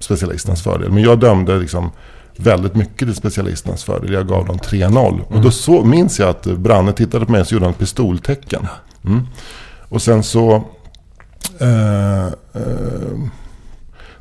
[0.00, 0.92] specialistens fördel.
[0.92, 1.90] Men jag dömde liksom
[2.36, 4.12] väldigt mycket till specialistens fördel.
[4.12, 5.20] Jag gav dem 3-0.
[5.28, 7.78] Och då så, minns jag att Branne tittade på mig och så gjorde han ett
[7.78, 8.66] pistoltecken.
[9.04, 9.26] Mm.
[9.88, 10.64] Och sen så
[11.60, 13.18] eh, eh,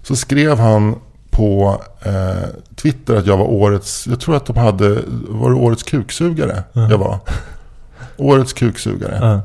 [0.02, 0.96] så skrev han
[1.32, 4.98] på eh, Twitter att jag var årets, jag tror att de hade,
[5.30, 7.20] var det årets kuksugare jag var?
[8.18, 9.20] Årets kuksugare.
[9.22, 9.42] Ja.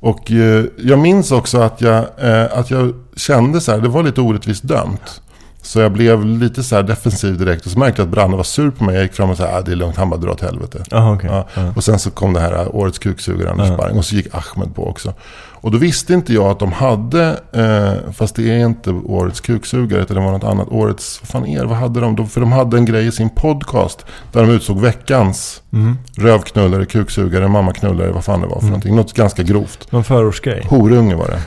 [0.00, 4.02] Och eh, jag minns också att jag, eh, att jag kände så här, det var
[4.02, 5.20] lite orättvist dömt.
[5.62, 7.66] Så jag blev lite så här defensiv direkt.
[7.66, 8.94] Och så märkte jag att Branne var sur på mig.
[8.94, 10.84] Jag gick fram och sa, ah, det är lugnt, han bara drar åt helvete.
[10.90, 11.30] Jaha, okej.
[11.54, 11.72] Ja.
[11.76, 13.76] Och sen så kom det här äh, Årets kuksugare, Anders Ja.
[13.76, 13.98] Barring.
[13.98, 15.14] Och så gick Ahmed på också.
[15.64, 20.02] Och då visste inte jag att de hade, eh, fast det är inte Årets kuksugare,
[20.02, 20.68] utan det var något annat.
[20.70, 22.16] Årets, vad fan är vad hade de?
[22.16, 22.28] de?
[22.28, 24.06] För de hade en grej i sin podcast.
[24.32, 25.96] Där de utsåg veckans Mm.
[26.16, 28.96] rövknullare, kuksugare, mammaknullare, vad fan det var för någonting.
[28.96, 29.92] Något ganska grovt.
[29.92, 30.66] Någon förortsgrej.
[30.70, 31.40] Horunge var det.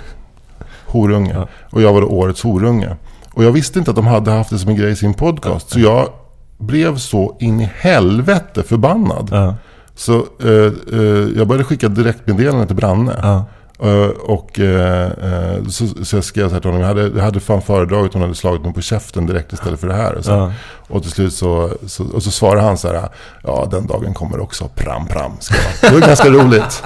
[0.86, 1.34] Horunge.
[1.34, 1.47] Ja.
[1.70, 2.95] Och jag var då årets horunge.
[3.34, 5.70] Och jag visste inte att de hade haft det som en grej i sin podcast.
[5.70, 6.09] Så jag
[6.57, 9.30] blev så in i helvete förbannad.
[9.32, 9.55] Ja.
[9.95, 10.13] Så
[10.43, 13.45] eh, eh, jag började skicka direktmeddelande till Branne.
[13.84, 16.82] Eh, och eh, eh, så, så jag skrev så här till honom.
[16.82, 19.88] Jag hade, jag hade fan föredragit hon hade slagit mig på käften direkt istället för
[19.88, 20.13] det här.
[20.15, 20.32] Och, så.
[20.32, 20.51] Ja.
[20.88, 23.09] och till slut så, så, och så svarade han så här.
[23.43, 24.69] Ja, den dagen kommer också.
[24.75, 25.32] Pram, pram.
[25.39, 25.91] skrev han.
[25.93, 26.84] Det var ganska roligt.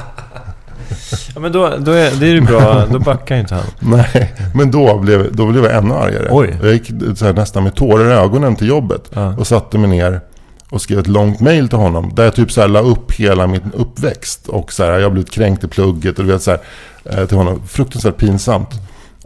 [1.35, 2.85] ja, men då, då är det är ju bra.
[2.91, 3.65] Då backar ju inte han.
[3.79, 6.27] Nej, men då blev, då blev jag ännu argare.
[6.31, 6.57] Oj.
[6.63, 6.89] Jag gick
[7.21, 9.11] här, nästan med tårar i ögonen till jobbet.
[9.13, 9.35] Ja.
[9.37, 10.21] Och satte mig ner
[10.71, 12.11] och skrev ett långt mail till honom.
[12.15, 14.47] Där jag typ så här la upp hela min uppväxt.
[14.47, 16.19] Och så här, jag har blivit kränkt i plugget.
[16.19, 16.59] Och du vet så här,
[17.05, 17.61] eh, till honom.
[17.67, 18.69] Fruktansvärt pinsamt.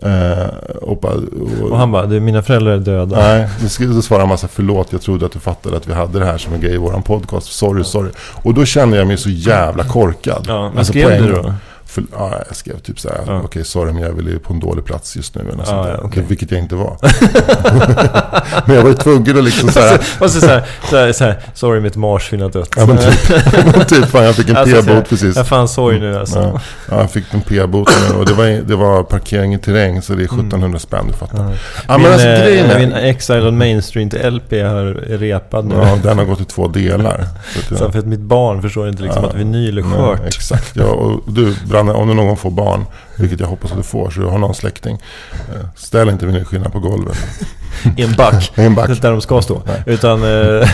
[0.02, 0.48] Eh,
[0.82, 3.18] och, bara, och, Och han bara, du, mina föräldrar är döda.
[3.18, 4.88] Nej, då svarade han massa förlåt.
[4.92, 7.04] Jag trodde att du fattade att vi hade det här som en grej i våran
[7.04, 7.54] podcast.
[7.54, 8.10] Sorry, sorry.
[8.18, 10.46] Och då kände jag mig så jävla korkad.
[10.48, 11.54] Ja, men Alltså, skrev du då?
[11.96, 13.42] För, ja, jag skrev typ så här, Ja.
[13.46, 15.42] okej sorry men jag är väl på en dålig plats just nu.
[15.42, 15.84] Eller Ja, sånt
[16.16, 16.22] där.
[16.22, 16.98] Det- Vilket jag inte var.
[18.66, 21.80] men jag var ju tvungen att liksom så här, Och så såhär, såhär, såhär, sorry
[21.80, 22.70] mitt marsvin har dött.
[22.78, 25.36] ja men typ, typ fan jag fick en Alltså, p-bot precis.
[25.36, 26.40] Jag fan sorg nu alltså.
[26.40, 30.02] Ja, ja, jag fick en p-bot nu och det var, det var parkering i terräng
[30.02, 31.38] så det är 1700 spänn du fattar.
[31.44, 31.52] Ja.
[31.88, 34.84] Ja, min, alltså eh, är, min Exile on Main Street LP är
[35.18, 35.76] repad nu.
[35.76, 37.26] ja, den har gått i två delar.
[37.70, 40.22] Så Så för att mitt barn förstår inte liksom att vinyl är skört.
[40.28, 40.72] exakt.
[40.76, 42.86] Ja, och du, Branne, om du någon får barn,
[43.18, 44.98] vilket jag hoppas att du får, så du har någon släkting.
[45.34, 47.18] eh, Ställ inte vinylskivan på golvet.
[47.98, 48.52] I en back.
[48.58, 49.02] I en back.
[49.02, 49.62] Där de ska stå.
[49.66, 49.84] Nej.
[49.86, 50.68] Utan eh,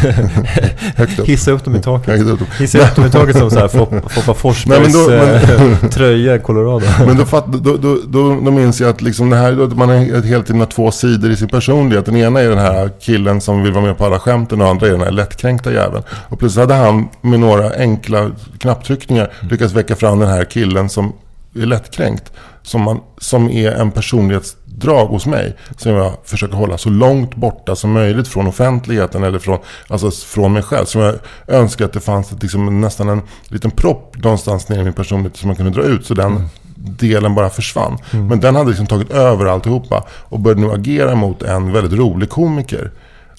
[1.19, 1.27] upp.
[1.27, 2.21] hissa upp dem i taket.
[2.21, 2.39] Upp.
[2.59, 6.39] Hissa upp dem i taket som såhär Foppa Nej, Forsbergs men då- eh, tröja i
[6.39, 6.85] Colorado.
[7.05, 10.21] Men då, fatt, då, då, då, då minns jag att liksom det här, man har
[10.25, 12.05] hela tiden två sidor i sin personlighet.
[12.05, 14.71] Den ena är den här killen som vill vara med på alla skämten och den
[14.71, 16.03] andra är den här lättkränkta jäveln.
[16.29, 21.13] Och plötsligt hade han med några enkla knapptryckningar lyckats väcka fram den här killen som
[21.55, 22.31] är lättkränkt.
[22.63, 25.57] Som, man, som är en personlighetsdrag hos mig.
[25.77, 30.53] Som jag försöker hålla så långt borta som möjligt från offentligheten eller från, alltså från
[30.53, 30.85] mig själv.
[30.85, 31.15] Som jag
[31.47, 35.37] önskar att det fanns ett, liksom, nästan en liten propp någonstans nere i min personlighet
[35.37, 36.05] som man kunde dra ut.
[36.05, 37.97] Så den delen bara försvann.
[38.11, 40.03] Men den hade liksom tagit över alltihopa.
[40.09, 42.91] Och började nu agera mot en väldigt rolig komiker.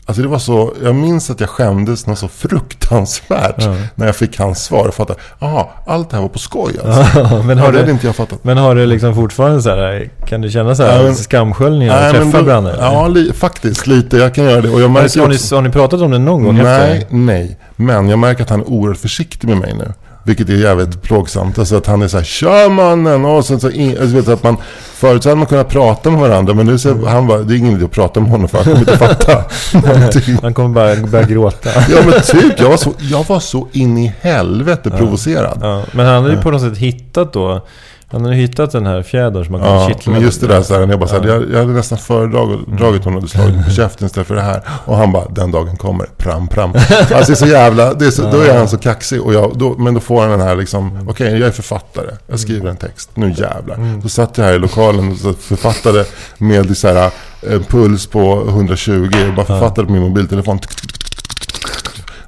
[0.07, 4.39] Alltså det var så, jag minns att jag skämdes något så fruktansvärt när jag fick
[4.39, 7.21] hans svar och fattade, jaha, allt det här var på skoj alltså.
[7.47, 8.45] men, Ja, har det hade du, inte jag fattat.
[8.45, 11.89] men har du liksom fortfarande så här, kan du känna så här Ja, men- skamsköljning
[11.89, 12.75] när du men träffar Branne?
[12.81, 14.17] Ja, li, faktiskt lite.
[14.17, 14.69] Jag kan göra det.
[14.71, 16.97] Och jag Har märker har, också, ni, har ni pratat om det någon gång nej,
[16.99, 17.07] efter?
[17.17, 17.57] nej.
[17.77, 19.93] Men jag märker att han är oerhört försiktig med mig nu.
[20.25, 21.59] Vilket är jävligt plågsamt.
[21.59, 23.25] Alltså att han är så här, kör mannen!
[23.25, 24.57] Och sen så, in, alltså, vet, du, att man,
[24.95, 26.55] förut så hade man kunnat prata med varandra.
[26.55, 28.65] Men nu så, han bara, det är ingen idé att prata med honom för han
[28.65, 29.45] kommer inte fatta
[29.89, 30.39] någonting.
[30.43, 31.71] Han kommer bara börja gråta.
[31.91, 35.59] Ja men typ, jag var så, jag var så in i helvete provocerad.
[35.63, 37.67] Ja, men han hade ju på något sätt hittat då
[38.13, 40.63] Han ju hittat den här fjädern som man kan Ja, kittla men just det där
[40.63, 41.35] så här, när jag bara så här, Ja.
[41.35, 44.41] jag, jag hade nästan föredragit dragit honom och slagit mig på käften istället för det
[44.43, 44.63] här.
[44.85, 46.73] Och han bara, den dagen kommer, pram, pram.
[46.75, 49.23] Alltså det är så jävla, det är så, då är han så kaxig.
[49.23, 52.41] Och jag, då, men då får han den här liksom, okej jag är författare, jag
[52.41, 53.99] skriver en text, nu jävlar.
[54.03, 56.05] Då satt jag här i lokalen och författade
[56.39, 57.11] med så här,
[57.41, 60.59] en puls på 120 och bara författade på min mobiltelefon.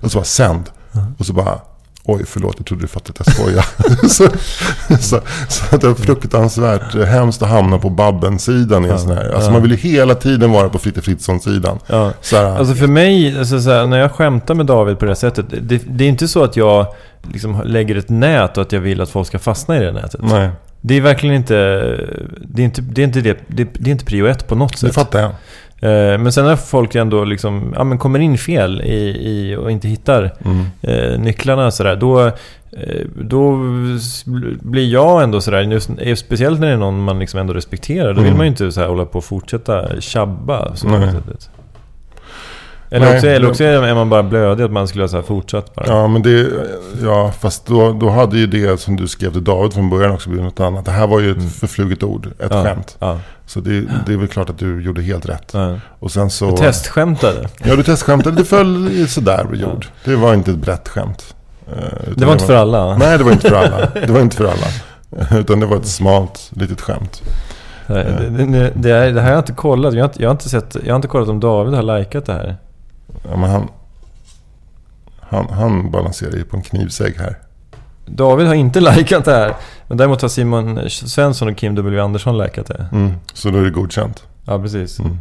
[0.00, 0.62] Och så bara sänd.
[1.18, 1.58] Och så bara,
[2.04, 3.64] oj förlåt jag trodde du fattade att jag skojar.
[4.08, 4.28] så,
[5.00, 9.30] så, så att det var fruktansvärt hemskt att hamna på Babben-sidan i en sån här.
[9.34, 11.78] Alltså man vill ju hela tiden vara på Fritte Fritzson-sidan.
[11.86, 12.12] Ja.
[12.32, 15.46] Alltså för mig, alltså så här, när jag skämtar med David på det här sättet.
[15.62, 16.86] Det, det är inte så att jag
[17.32, 20.20] liksom lägger ett nät och att jag vill att folk ska fastna i det nätet.
[20.22, 20.50] nej,
[20.80, 21.54] Det är verkligen inte...
[22.40, 23.02] Det är inte det.
[23.02, 24.94] Är inte, det, det, det är inte prio ett på något det sätt.
[24.94, 25.30] fattar jag.
[25.84, 28.94] Eh, Men sen när folk ändå liksom, ja, men kommer in fel i,
[29.30, 30.64] i, och inte hittar Mm.
[30.82, 32.32] eh, nycklarna sådär, då, eh,
[33.20, 33.56] då
[34.60, 38.20] blir jag ändå sådär, eh, speciellt när det är någon man liksom ändå respekterar, då
[38.20, 38.36] vill Mm.
[38.36, 40.74] man ju inte så här hålla på och fortsätta tjabba.
[40.76, 41.50] Så det sättet.
[42.94, 45.74] Eller, Nej, också, eller också är man bara blödig, att man skulle ha så fortsatt
[45.74, 45.86] bara.
[45.88, 46.50] Ja, men det,
[47.02, 50.28] ja, fast då, då hade ju det som du skrev till David från början också
[50.30, 50.84] blivit något annat.
[50.84, 52.96] Det här var ju ett förfluget ord, ett ja, skämt.
[52.98, 55.50] Ja, Så det, det är väl klart att du gjorde helt rätt.
[55.54, 55.74] ja.
[55.98, 56.44] Och sen så...
[56.44, 57.48] Jag testskämtade.
[57.64, 58.36] Ja, du testskämtade.
[58.36, 59.86] Det föll sådär jord.
[60.04, 61.34] Det var inte ett brett skämt.
[61.76, 61.82] Eh,
[62.16, 62.96] Det var inte för alla.
[62.98, 63.88] Nej, det var inte för alla.
[64.06, 65.38] Det var inte för alla.
[65.40, 67.22] Utan det var ett smalt litet skämt.
[67.86, 69.94] Det, det, det här har jag inte kollat.
[69.94, 72.26] Jag har inte, jag har inte, sett, jag har inte kollat om David har likat
[72.26, 72.56] det här.
[73.22, 73.68] Ja, men han,
[75.20, 77.38] han, han balanserar ju på en knivsägg här.
[78.06, 79.54] David har inte likat det här.
[79.88, 82.86] Men däremot har Simon Svensson och Kim W Andersson likat det.
[82.92, 83.12] Mm.
[83.32, 84.24] Så då är det godkänt.
[84.44, 84.98] Ja, precis.
[84.98, 85.18] Mm.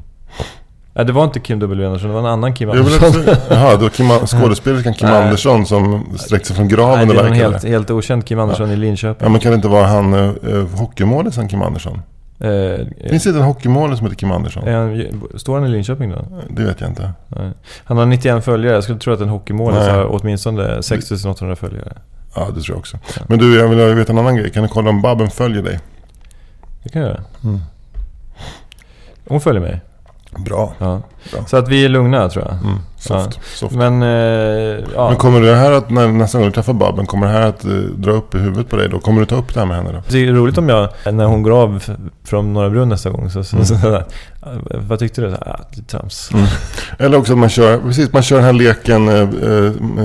[0.96, 3.24] Nej, det var inte Kim W Andersson, det var en annan Kim Andersson.
[3.50, 5.24] jaha, då Kim, skådespelerskan Kim Nej.
[5.24, 7.52] Andersson som sträckte sig från graven Nej, det är verkade.
[7.52, 9.26] helt, helt okänd Kim Andersson i Linköping.
[9.26, 12.02] Ja, men kan det inte vara han uh, hockeymålisen Kim Andersson?
[12.40, 14.68] Eh, Finns det en hockeymålis som heter Kim Andersson?
[14.68, 16.26] han, står han i Linköping då?
[16.50, 17.14] Det vet jag inte.
[17.28, 17.52] Nej.
[17.84, 18.74] Han har 91 följare.
[18.76, 19.92] Jag skulle tro att en hockeymålis Nej.
[19.92, 21.94] har åtminstone 6800 följare.
[22.36, 22.98] Ja, det tror jag också.
[23.28, 24.52] Men du, jag vill veta en annan grej.
[24.52, 25.80] Kan du kolla om Babben följer dig?
[26.84, 27.24] Det kan jag göra.
[27.44, 27.60] Mm.
[29.28, 29.82] Hon följer mig.
[30.38, 30.74] Bra.
[30.80, 31.02] Ja.
[31.32, 31.46] Bra.
[31.48, 32.54] Så att vi är lugna tror jag.
[32.54, 33.40] Mm, soft.
[33.56, 33.76] soft.
[33.76, 34.10] Men, eh,
[34.96, 35.08] ja.
[35.10, 37.66] Men kommer det här att, när, nästa gång du träffar Babben, kommer det här att
[37.66, 39.00] eh, dra upp i huvudet på dig då?
[39.00, 40.02] Kommer du ta upp det här med henne då?
[40.10, 41.84] Det är roligt om jag, när hon går av
[42.26, 43.66] från Norra Brunn nästa gång, så, så, Mm.
[43.66, 44.04] så, så
[44.80, 45.34] vad tyckte du?
[45.34, 46.30] Ah, lite trams.
[47.00, 49.16] Eller också att man kör, precis, man kör den här leken eh,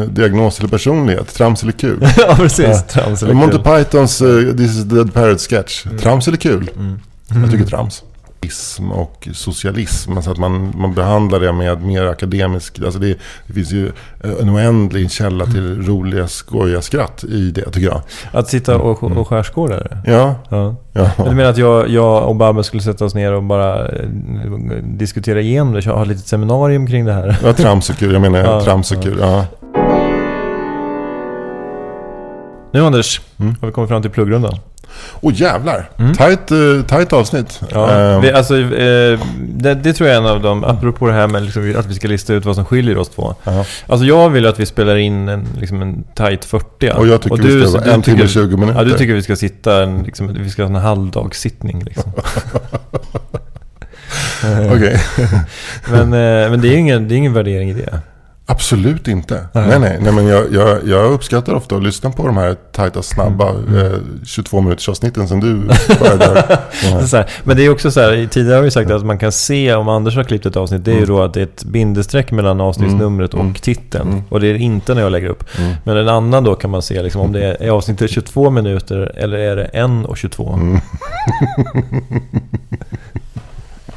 [0.01, 1.35] eh, diagnos eller personlighet.
[1.35, 1.99] Trams eller kul.
[2.17, 2.83] ja, precis.
[2.87, 3.67] Trams eller Monty kul.
[3.67, 3.79] Mm.
[3.85, 5.85] Pythons eh, This is Dead Parrot sketch.
[6.01, 6.71] Trams eller kul?
[7.43, 8.03] Jag tycker trams.
[8.93, 13.73] Och socialism, alltså att man, man behandlar det med mer akademisk, alltså det, det finns
[13.73, 13.87] ju
[14.25, 18.03] eh, en oändlig källa till roliga skojiga skratt i det tycker jag.
[18.33, 20.75] Att sitta och, och skärskåda Ja, Ja.
[20.93, 21.11] ja.
[21.17, 24.09] Men Du menar att jag, jag och Babben skulle sätta oss ner och bara eh,
[24.83, 25.87] diskutera igenom det?
[25.87, 27.37] Ha ett litet seminarium kring det här?
[27.43, 29.19] ja trams är kul, jag menar Ja, trams är kul.
[29.21, 29.45] Ja.
[32.73, 33.55] Nu Anders, Mm.
[33.61, 34.59] har vi kommit fram till pluggrundan.
[35.21, 36.15] Åh jävlar, Mm.
[36.15, 36.59] tajt, eh,
[36.89, 37.61] tajt avsnitt.
[37.71, 41.13] Ja, Eh, vi, alltså, eh, det, det tror jag är en av dem, apropå det
[41.13, 43.35] här med liksom, att vi ska lista ut vad som skiljer oss två.
[43.45, 43.65] ja.
[43.87, 47.37] Alltså jag vill att vi spelar in en, liksom en tight 40 Och jag tycker
[47.43, 48.79] vi ska vara en timme och 20 minuter.
[48.81, 52.13] Ja, du tycker vi ska sitta en, liksom, vi ska ha en halvdagssittning liksom.
[54.73, 55.01] Okej,
[55.91, 57.99] men, eh, men det är ingen, det är ingen värdering i det.
[58.51, 59.47] Absolut inte.
[59.53, 63.03] Nej, nej, nej men jag, jag, jag uppskattar ofta att lyssna på de här tajta,
[63.03, 63.87] snabba Mm.
[63.87, 63.93] eh,
[64.25, 65.55] 22 minuters avsnitten som du
[66.01, 66.59] började.
[67.13, 67.25] Ja.
[67.45, 69.89] Men det är också så här, tidigare har vi sagt att man kan se om
[69.89, 72.61] Anders har klippt ett avsnitt, det är ju då att det är ett bindestreck mellan
[72.61, 73.55] avsnittsnumret och Mm.
[73.55, 74.09] titeln.
[74.09, 74.23] Mm.
[74.29, 75.45] Och det är det inte när jag lägger upp.
[75.59, 75.75] Mm.
[75.85, 79.13] Men en annan då kan man se liksom, om det är, är avsnittet 22 minuter
[79.17, 80.59] eller är det 1 och 22.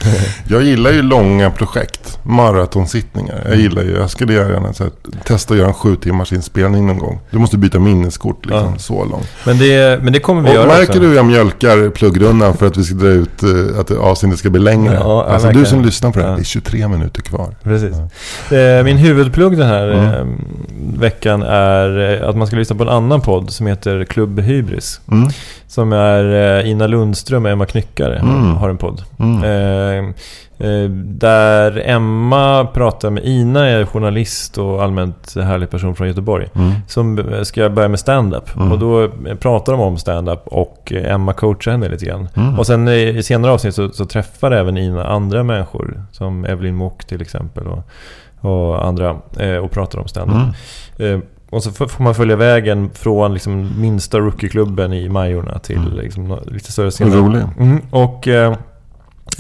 [0.06, 0.16] Mm.
[0.48, 3.42] Jag gillar ju långa projekt, maratonsittningar.
[3.46, 4.92] Jag gillar ju, jag skulle gärna så här,
[5.26, 7.20] testa att göra en sju timmars inspelning någon gång.
[7.30, 8.80] Du måste byta minneskort liksom, Ja.
[8.80, 9.28] så långt.
[9.46, 11.00] Men, det, men det kommer vi Och göra märker också.
[11.00, 14.50] du hur jag mjölkar pluggrundan för att vi ska dra ut, eh, att avsnittet ska
[14.50, 14.94] bli längre?
[14.94, 16.36] Ja, ja, alltså du som lyssnar på det här, Ja.
[16.36, 17.56] det är 23 minuter kvar.
[17.64, 17.96] Precis.
[18.52, 20.06] Eh, Min huvudplugg den här Mm.
[20.06, 20.26] eh,
[21.00, 25.02] veckan är att man ska lyssna på en annan podd som heter Klubb Hybris.
[25.12, 25.30] Mm.
[25.68, 28.54] Som är Ina Lundström och Emma Knyckare Mm.
[28.54, 29.02] har en podd.
[29.20, 29.44] Mm.
[29.92, 36.48] Eh, eh, där Emma pratar med Ina, är journalist och allmänt härlig person från Göteborg.
[36.56, 36.72] Mm.
[36.88, 38.56] Som eh, ska börja med stand-up.
[38.56, 38.72] Mm.
[38.72, 42.30] Och då eh, pratar de om stand-up och Emma coachar henne lite grann.
[42.36, 42.60] Mm.
[42.60, 46.06] Och sen i senare avsnitt så, så träffar även Ina andra människor.
[46.12, 47.68] Som Evelyn Mock till exempel.
[47.68, 47.84] Och,
[48.52, 49.12] och andra.
[49.62, 50.56] Och pratar om stand-up.
[51.00, 51.22] Mm.
[51.52, 55.94] Och så får man följa vägen från liksom minsta rookieklubben i Majorna till Mm.
[55.94, 57.48] liksom, lite större scener.
[57.60, 58.28] Mm, och,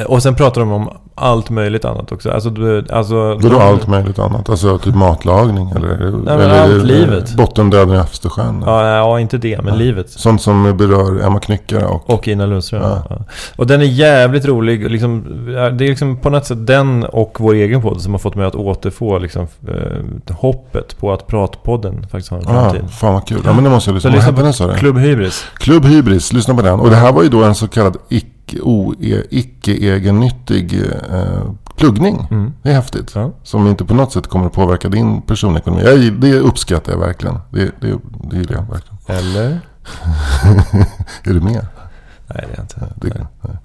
[0.07, 2.31] och sen pratar de om allt möjligt annat också.
[2.31, 4.49] Alltså, du, alltså, Vadå allt möjligt annat?
[4.49, 5.97] Alltså typ matlagning eller?
[6.11, 7.35] men eller allt livet.
[7.35, 8.63] Bottendöden i Östersjön?
[8.65, 9.75] Ja, ja, inte det, men Ja.
[9.79, 10.09] livet.
[10.09, 12.09] Sånt som berör Emma Knyckare och...
[12.09, 12.81] Och Ina Lundström.
[12.81, 13.03] Ja.
[13.09, 13.15] Ja.
[13.55, 14.91] Och den är jävligt rolig.
[14.91, 15.23] Liksom,
[15.55, 18.35] ja, det är liksom på något sätt den och vår egen podd som har fått
[18.35, 22.89] mig att återfå liksom, eh, hoppet på att Pratpodden faktiskt har en framtid.
[22.91, 23.41] fan vad kul.
[23.45, 24.17] Ja men det måste jag lyssna på.
[24.17, 24.73] Vad lyssna hette den sa du?
[24.79, 25.45] Klubb Hybris.
[25.57, 26.79] Klubb Hybris, lyssna på den.
[26.79, 28.27] Och det här var ju då en så kallad icke,
[29.29, 30.81] icke-egennyttig
[31.11, 32.27] eh, pluggning.
[32.31, 32.53] Mm.
[32.63, 33.11] Det är häftigt.
[33.15, 33.31] Ja.
[33.43, 35.83] Som inte på något sätt kommer att påverka din personekonomi.
[35.83, 37.39] Jag, det uppskattar jag verkligen.
[37.49, 37.97] Det, det,
[38.31, 38.97] det gillar jag verkligen.
[39.07, 39.59] Eller?
[41.23, 41.65] Är du med?
[42.35, 42.87] Nej, det är jag inte.
[42.95, 43.57] Det, nej.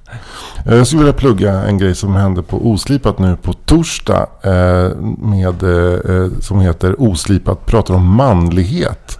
[0.66, 4.26] Eh, Jag skulle vilja plugga en grej som hände på Oslipat nu på torsdag.
[4.42, 9.18] Eh, med, eh, eh, som heter Oslipat pratar om manlighet.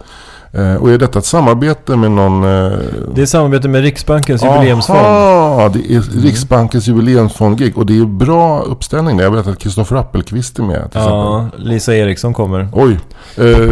[0.51, 2.43] Eh, och är detta ett samarbete med någon...
[2.43, 2.71] Eh,
[3.15, 4.99] Det är samarbete med Riksbankens jubileumsfond.
[4.99, 7.77] Aha, det är Riksbankens jubileumsfondgig.
[7.77, 9.23] Och det är bra uppställning där.
[9.23, 11.09] Jag vet att Kristoffer Appelqvist är med till exempel.
[11.09, 12.67] Ja, Lisa Eriksson kommer.
[12.73, 12.99] Oj.
[13.37, 13.69] Eh,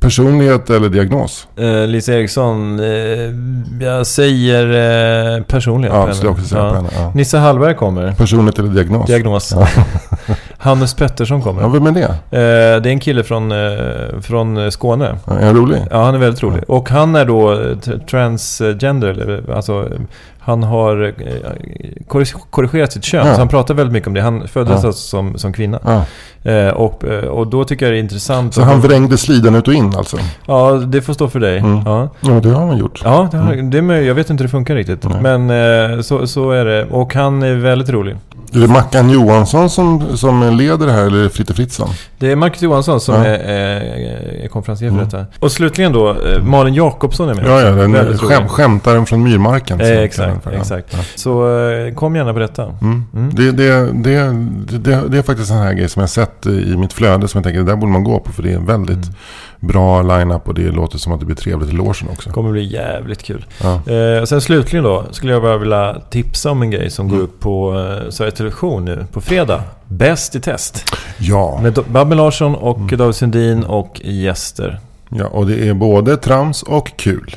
[0.00, 1.46] personlighet eller diagnos?
[1.56, 2.86] Eh, Lisa Eriksson, eh,
[3.86, 6.68] jag säger eh, personlighet Ja, på skulle jag också säga Ja.
[6.70, 6.88] på henne.
[6.96, 7.12] Ja.
[7.14, 8.12] Nisse Hallberg kommer.
[8.12, 9.06] Personlighet eller diagnos?
[9.06, 9.54] Diagnos.
[10.60, 11.62] Hannes Pettersson kommer.
[11.62, 12.02] Ja, vem är det?
[12.04, 15.16] Eh, det är en kille från, eh, från Skåne.
[15.26, 15.78] Är han rolig?
[15.90, 16.62] Ja, han är väldigt rolig.
[16.68, 17.76] Och han är då eh,
[18.10, 19.88] transgender, alltså,
[20.38, 21.12] han har
[22.08, 23.26] korri- korrigerat sitt kön.
[23.26, 23.34] Ja.
[23.34, 24.20] Så han pratar väldigt mycket om det.
[24.20, 24.88] Han föddes Ja.
[24.88, 26.04] alltså som, som kvinna.
[26.44, 28.54] Eh, och, eh, och då tycker jag det är intressant.
[28.54, 30.16] Så han vrängde slidan ut och in alltså?
[30.46, 31.58] Ja, det får stå för dig.
[31.58, 31.80] Mm.
[31.86, 32.08] Ja.
[32.20, 33.00] Ja, det har han gjort.
[33.04, 35.04] Ja, det, har, det är jag vet inte hur det funkar riktigt.
[35.04, 35.38] Nej.
[35.38, 35.50] Men
[35.96, 36.84] eh, så, så är det.
[36.90, 38.16] Och han är väldigt rolig.
[38.54, 41.88] Är det Mackan Johansson som, som leder det här eller är det Fritte Fritzson?
[42.18, 43.24] Det är Marcus Johansson som Ja.
[43.24, 45.08] är, är, är konferencier för Mm.
[45.08, 45.26] detta.
[45.40, 47.44] Och slutligen då, Malin Jakobsson är med.
[47.46, 49.80] Ja, ja, den skäm, skämtaren från Myrmarken.
[49.80, 50.86] Eh, exakt, för, exakt.
[50.90, 50.98] Ja.
[51.16, 51.44] Så
[51.96, 52.64] kom gärna på detta.
[52.82, 53.04] Mm.
[53.14, 53.30] Mm.
[53.34, 54.18] Det, det, det,
[54.78, 57.44] det, det är faktiskt en här grej som jag sett i mitt flöde som jag
[57.44, 58.96] tänker det där borde man gå på för det är en väldigt
[59.62, 59.72] Mm.
[59.72, 62.28] bra line-up och det låter som att det blir trevligt i logen också.
[62.28, 63.44] Det kommer bli jävligt kul.
[63.62, 63.92] Ja.
[63.92, 67.24] Eh, sen slutligen då, skulle jag bara vilja tipsa om en grej som går Mm.
[67.24, 69.62] upp på eh, Sveriges Television nu på fredag.
[69.88, 70.84] Bäst i test.
[71.18, 71.58] Ja.
[71.62, 72.96] Med Babben Larsson och Mm.
[72.98, 74.78] David Sundin och gäster.
[75.08, 77.36] ja, och det är både trams och kul.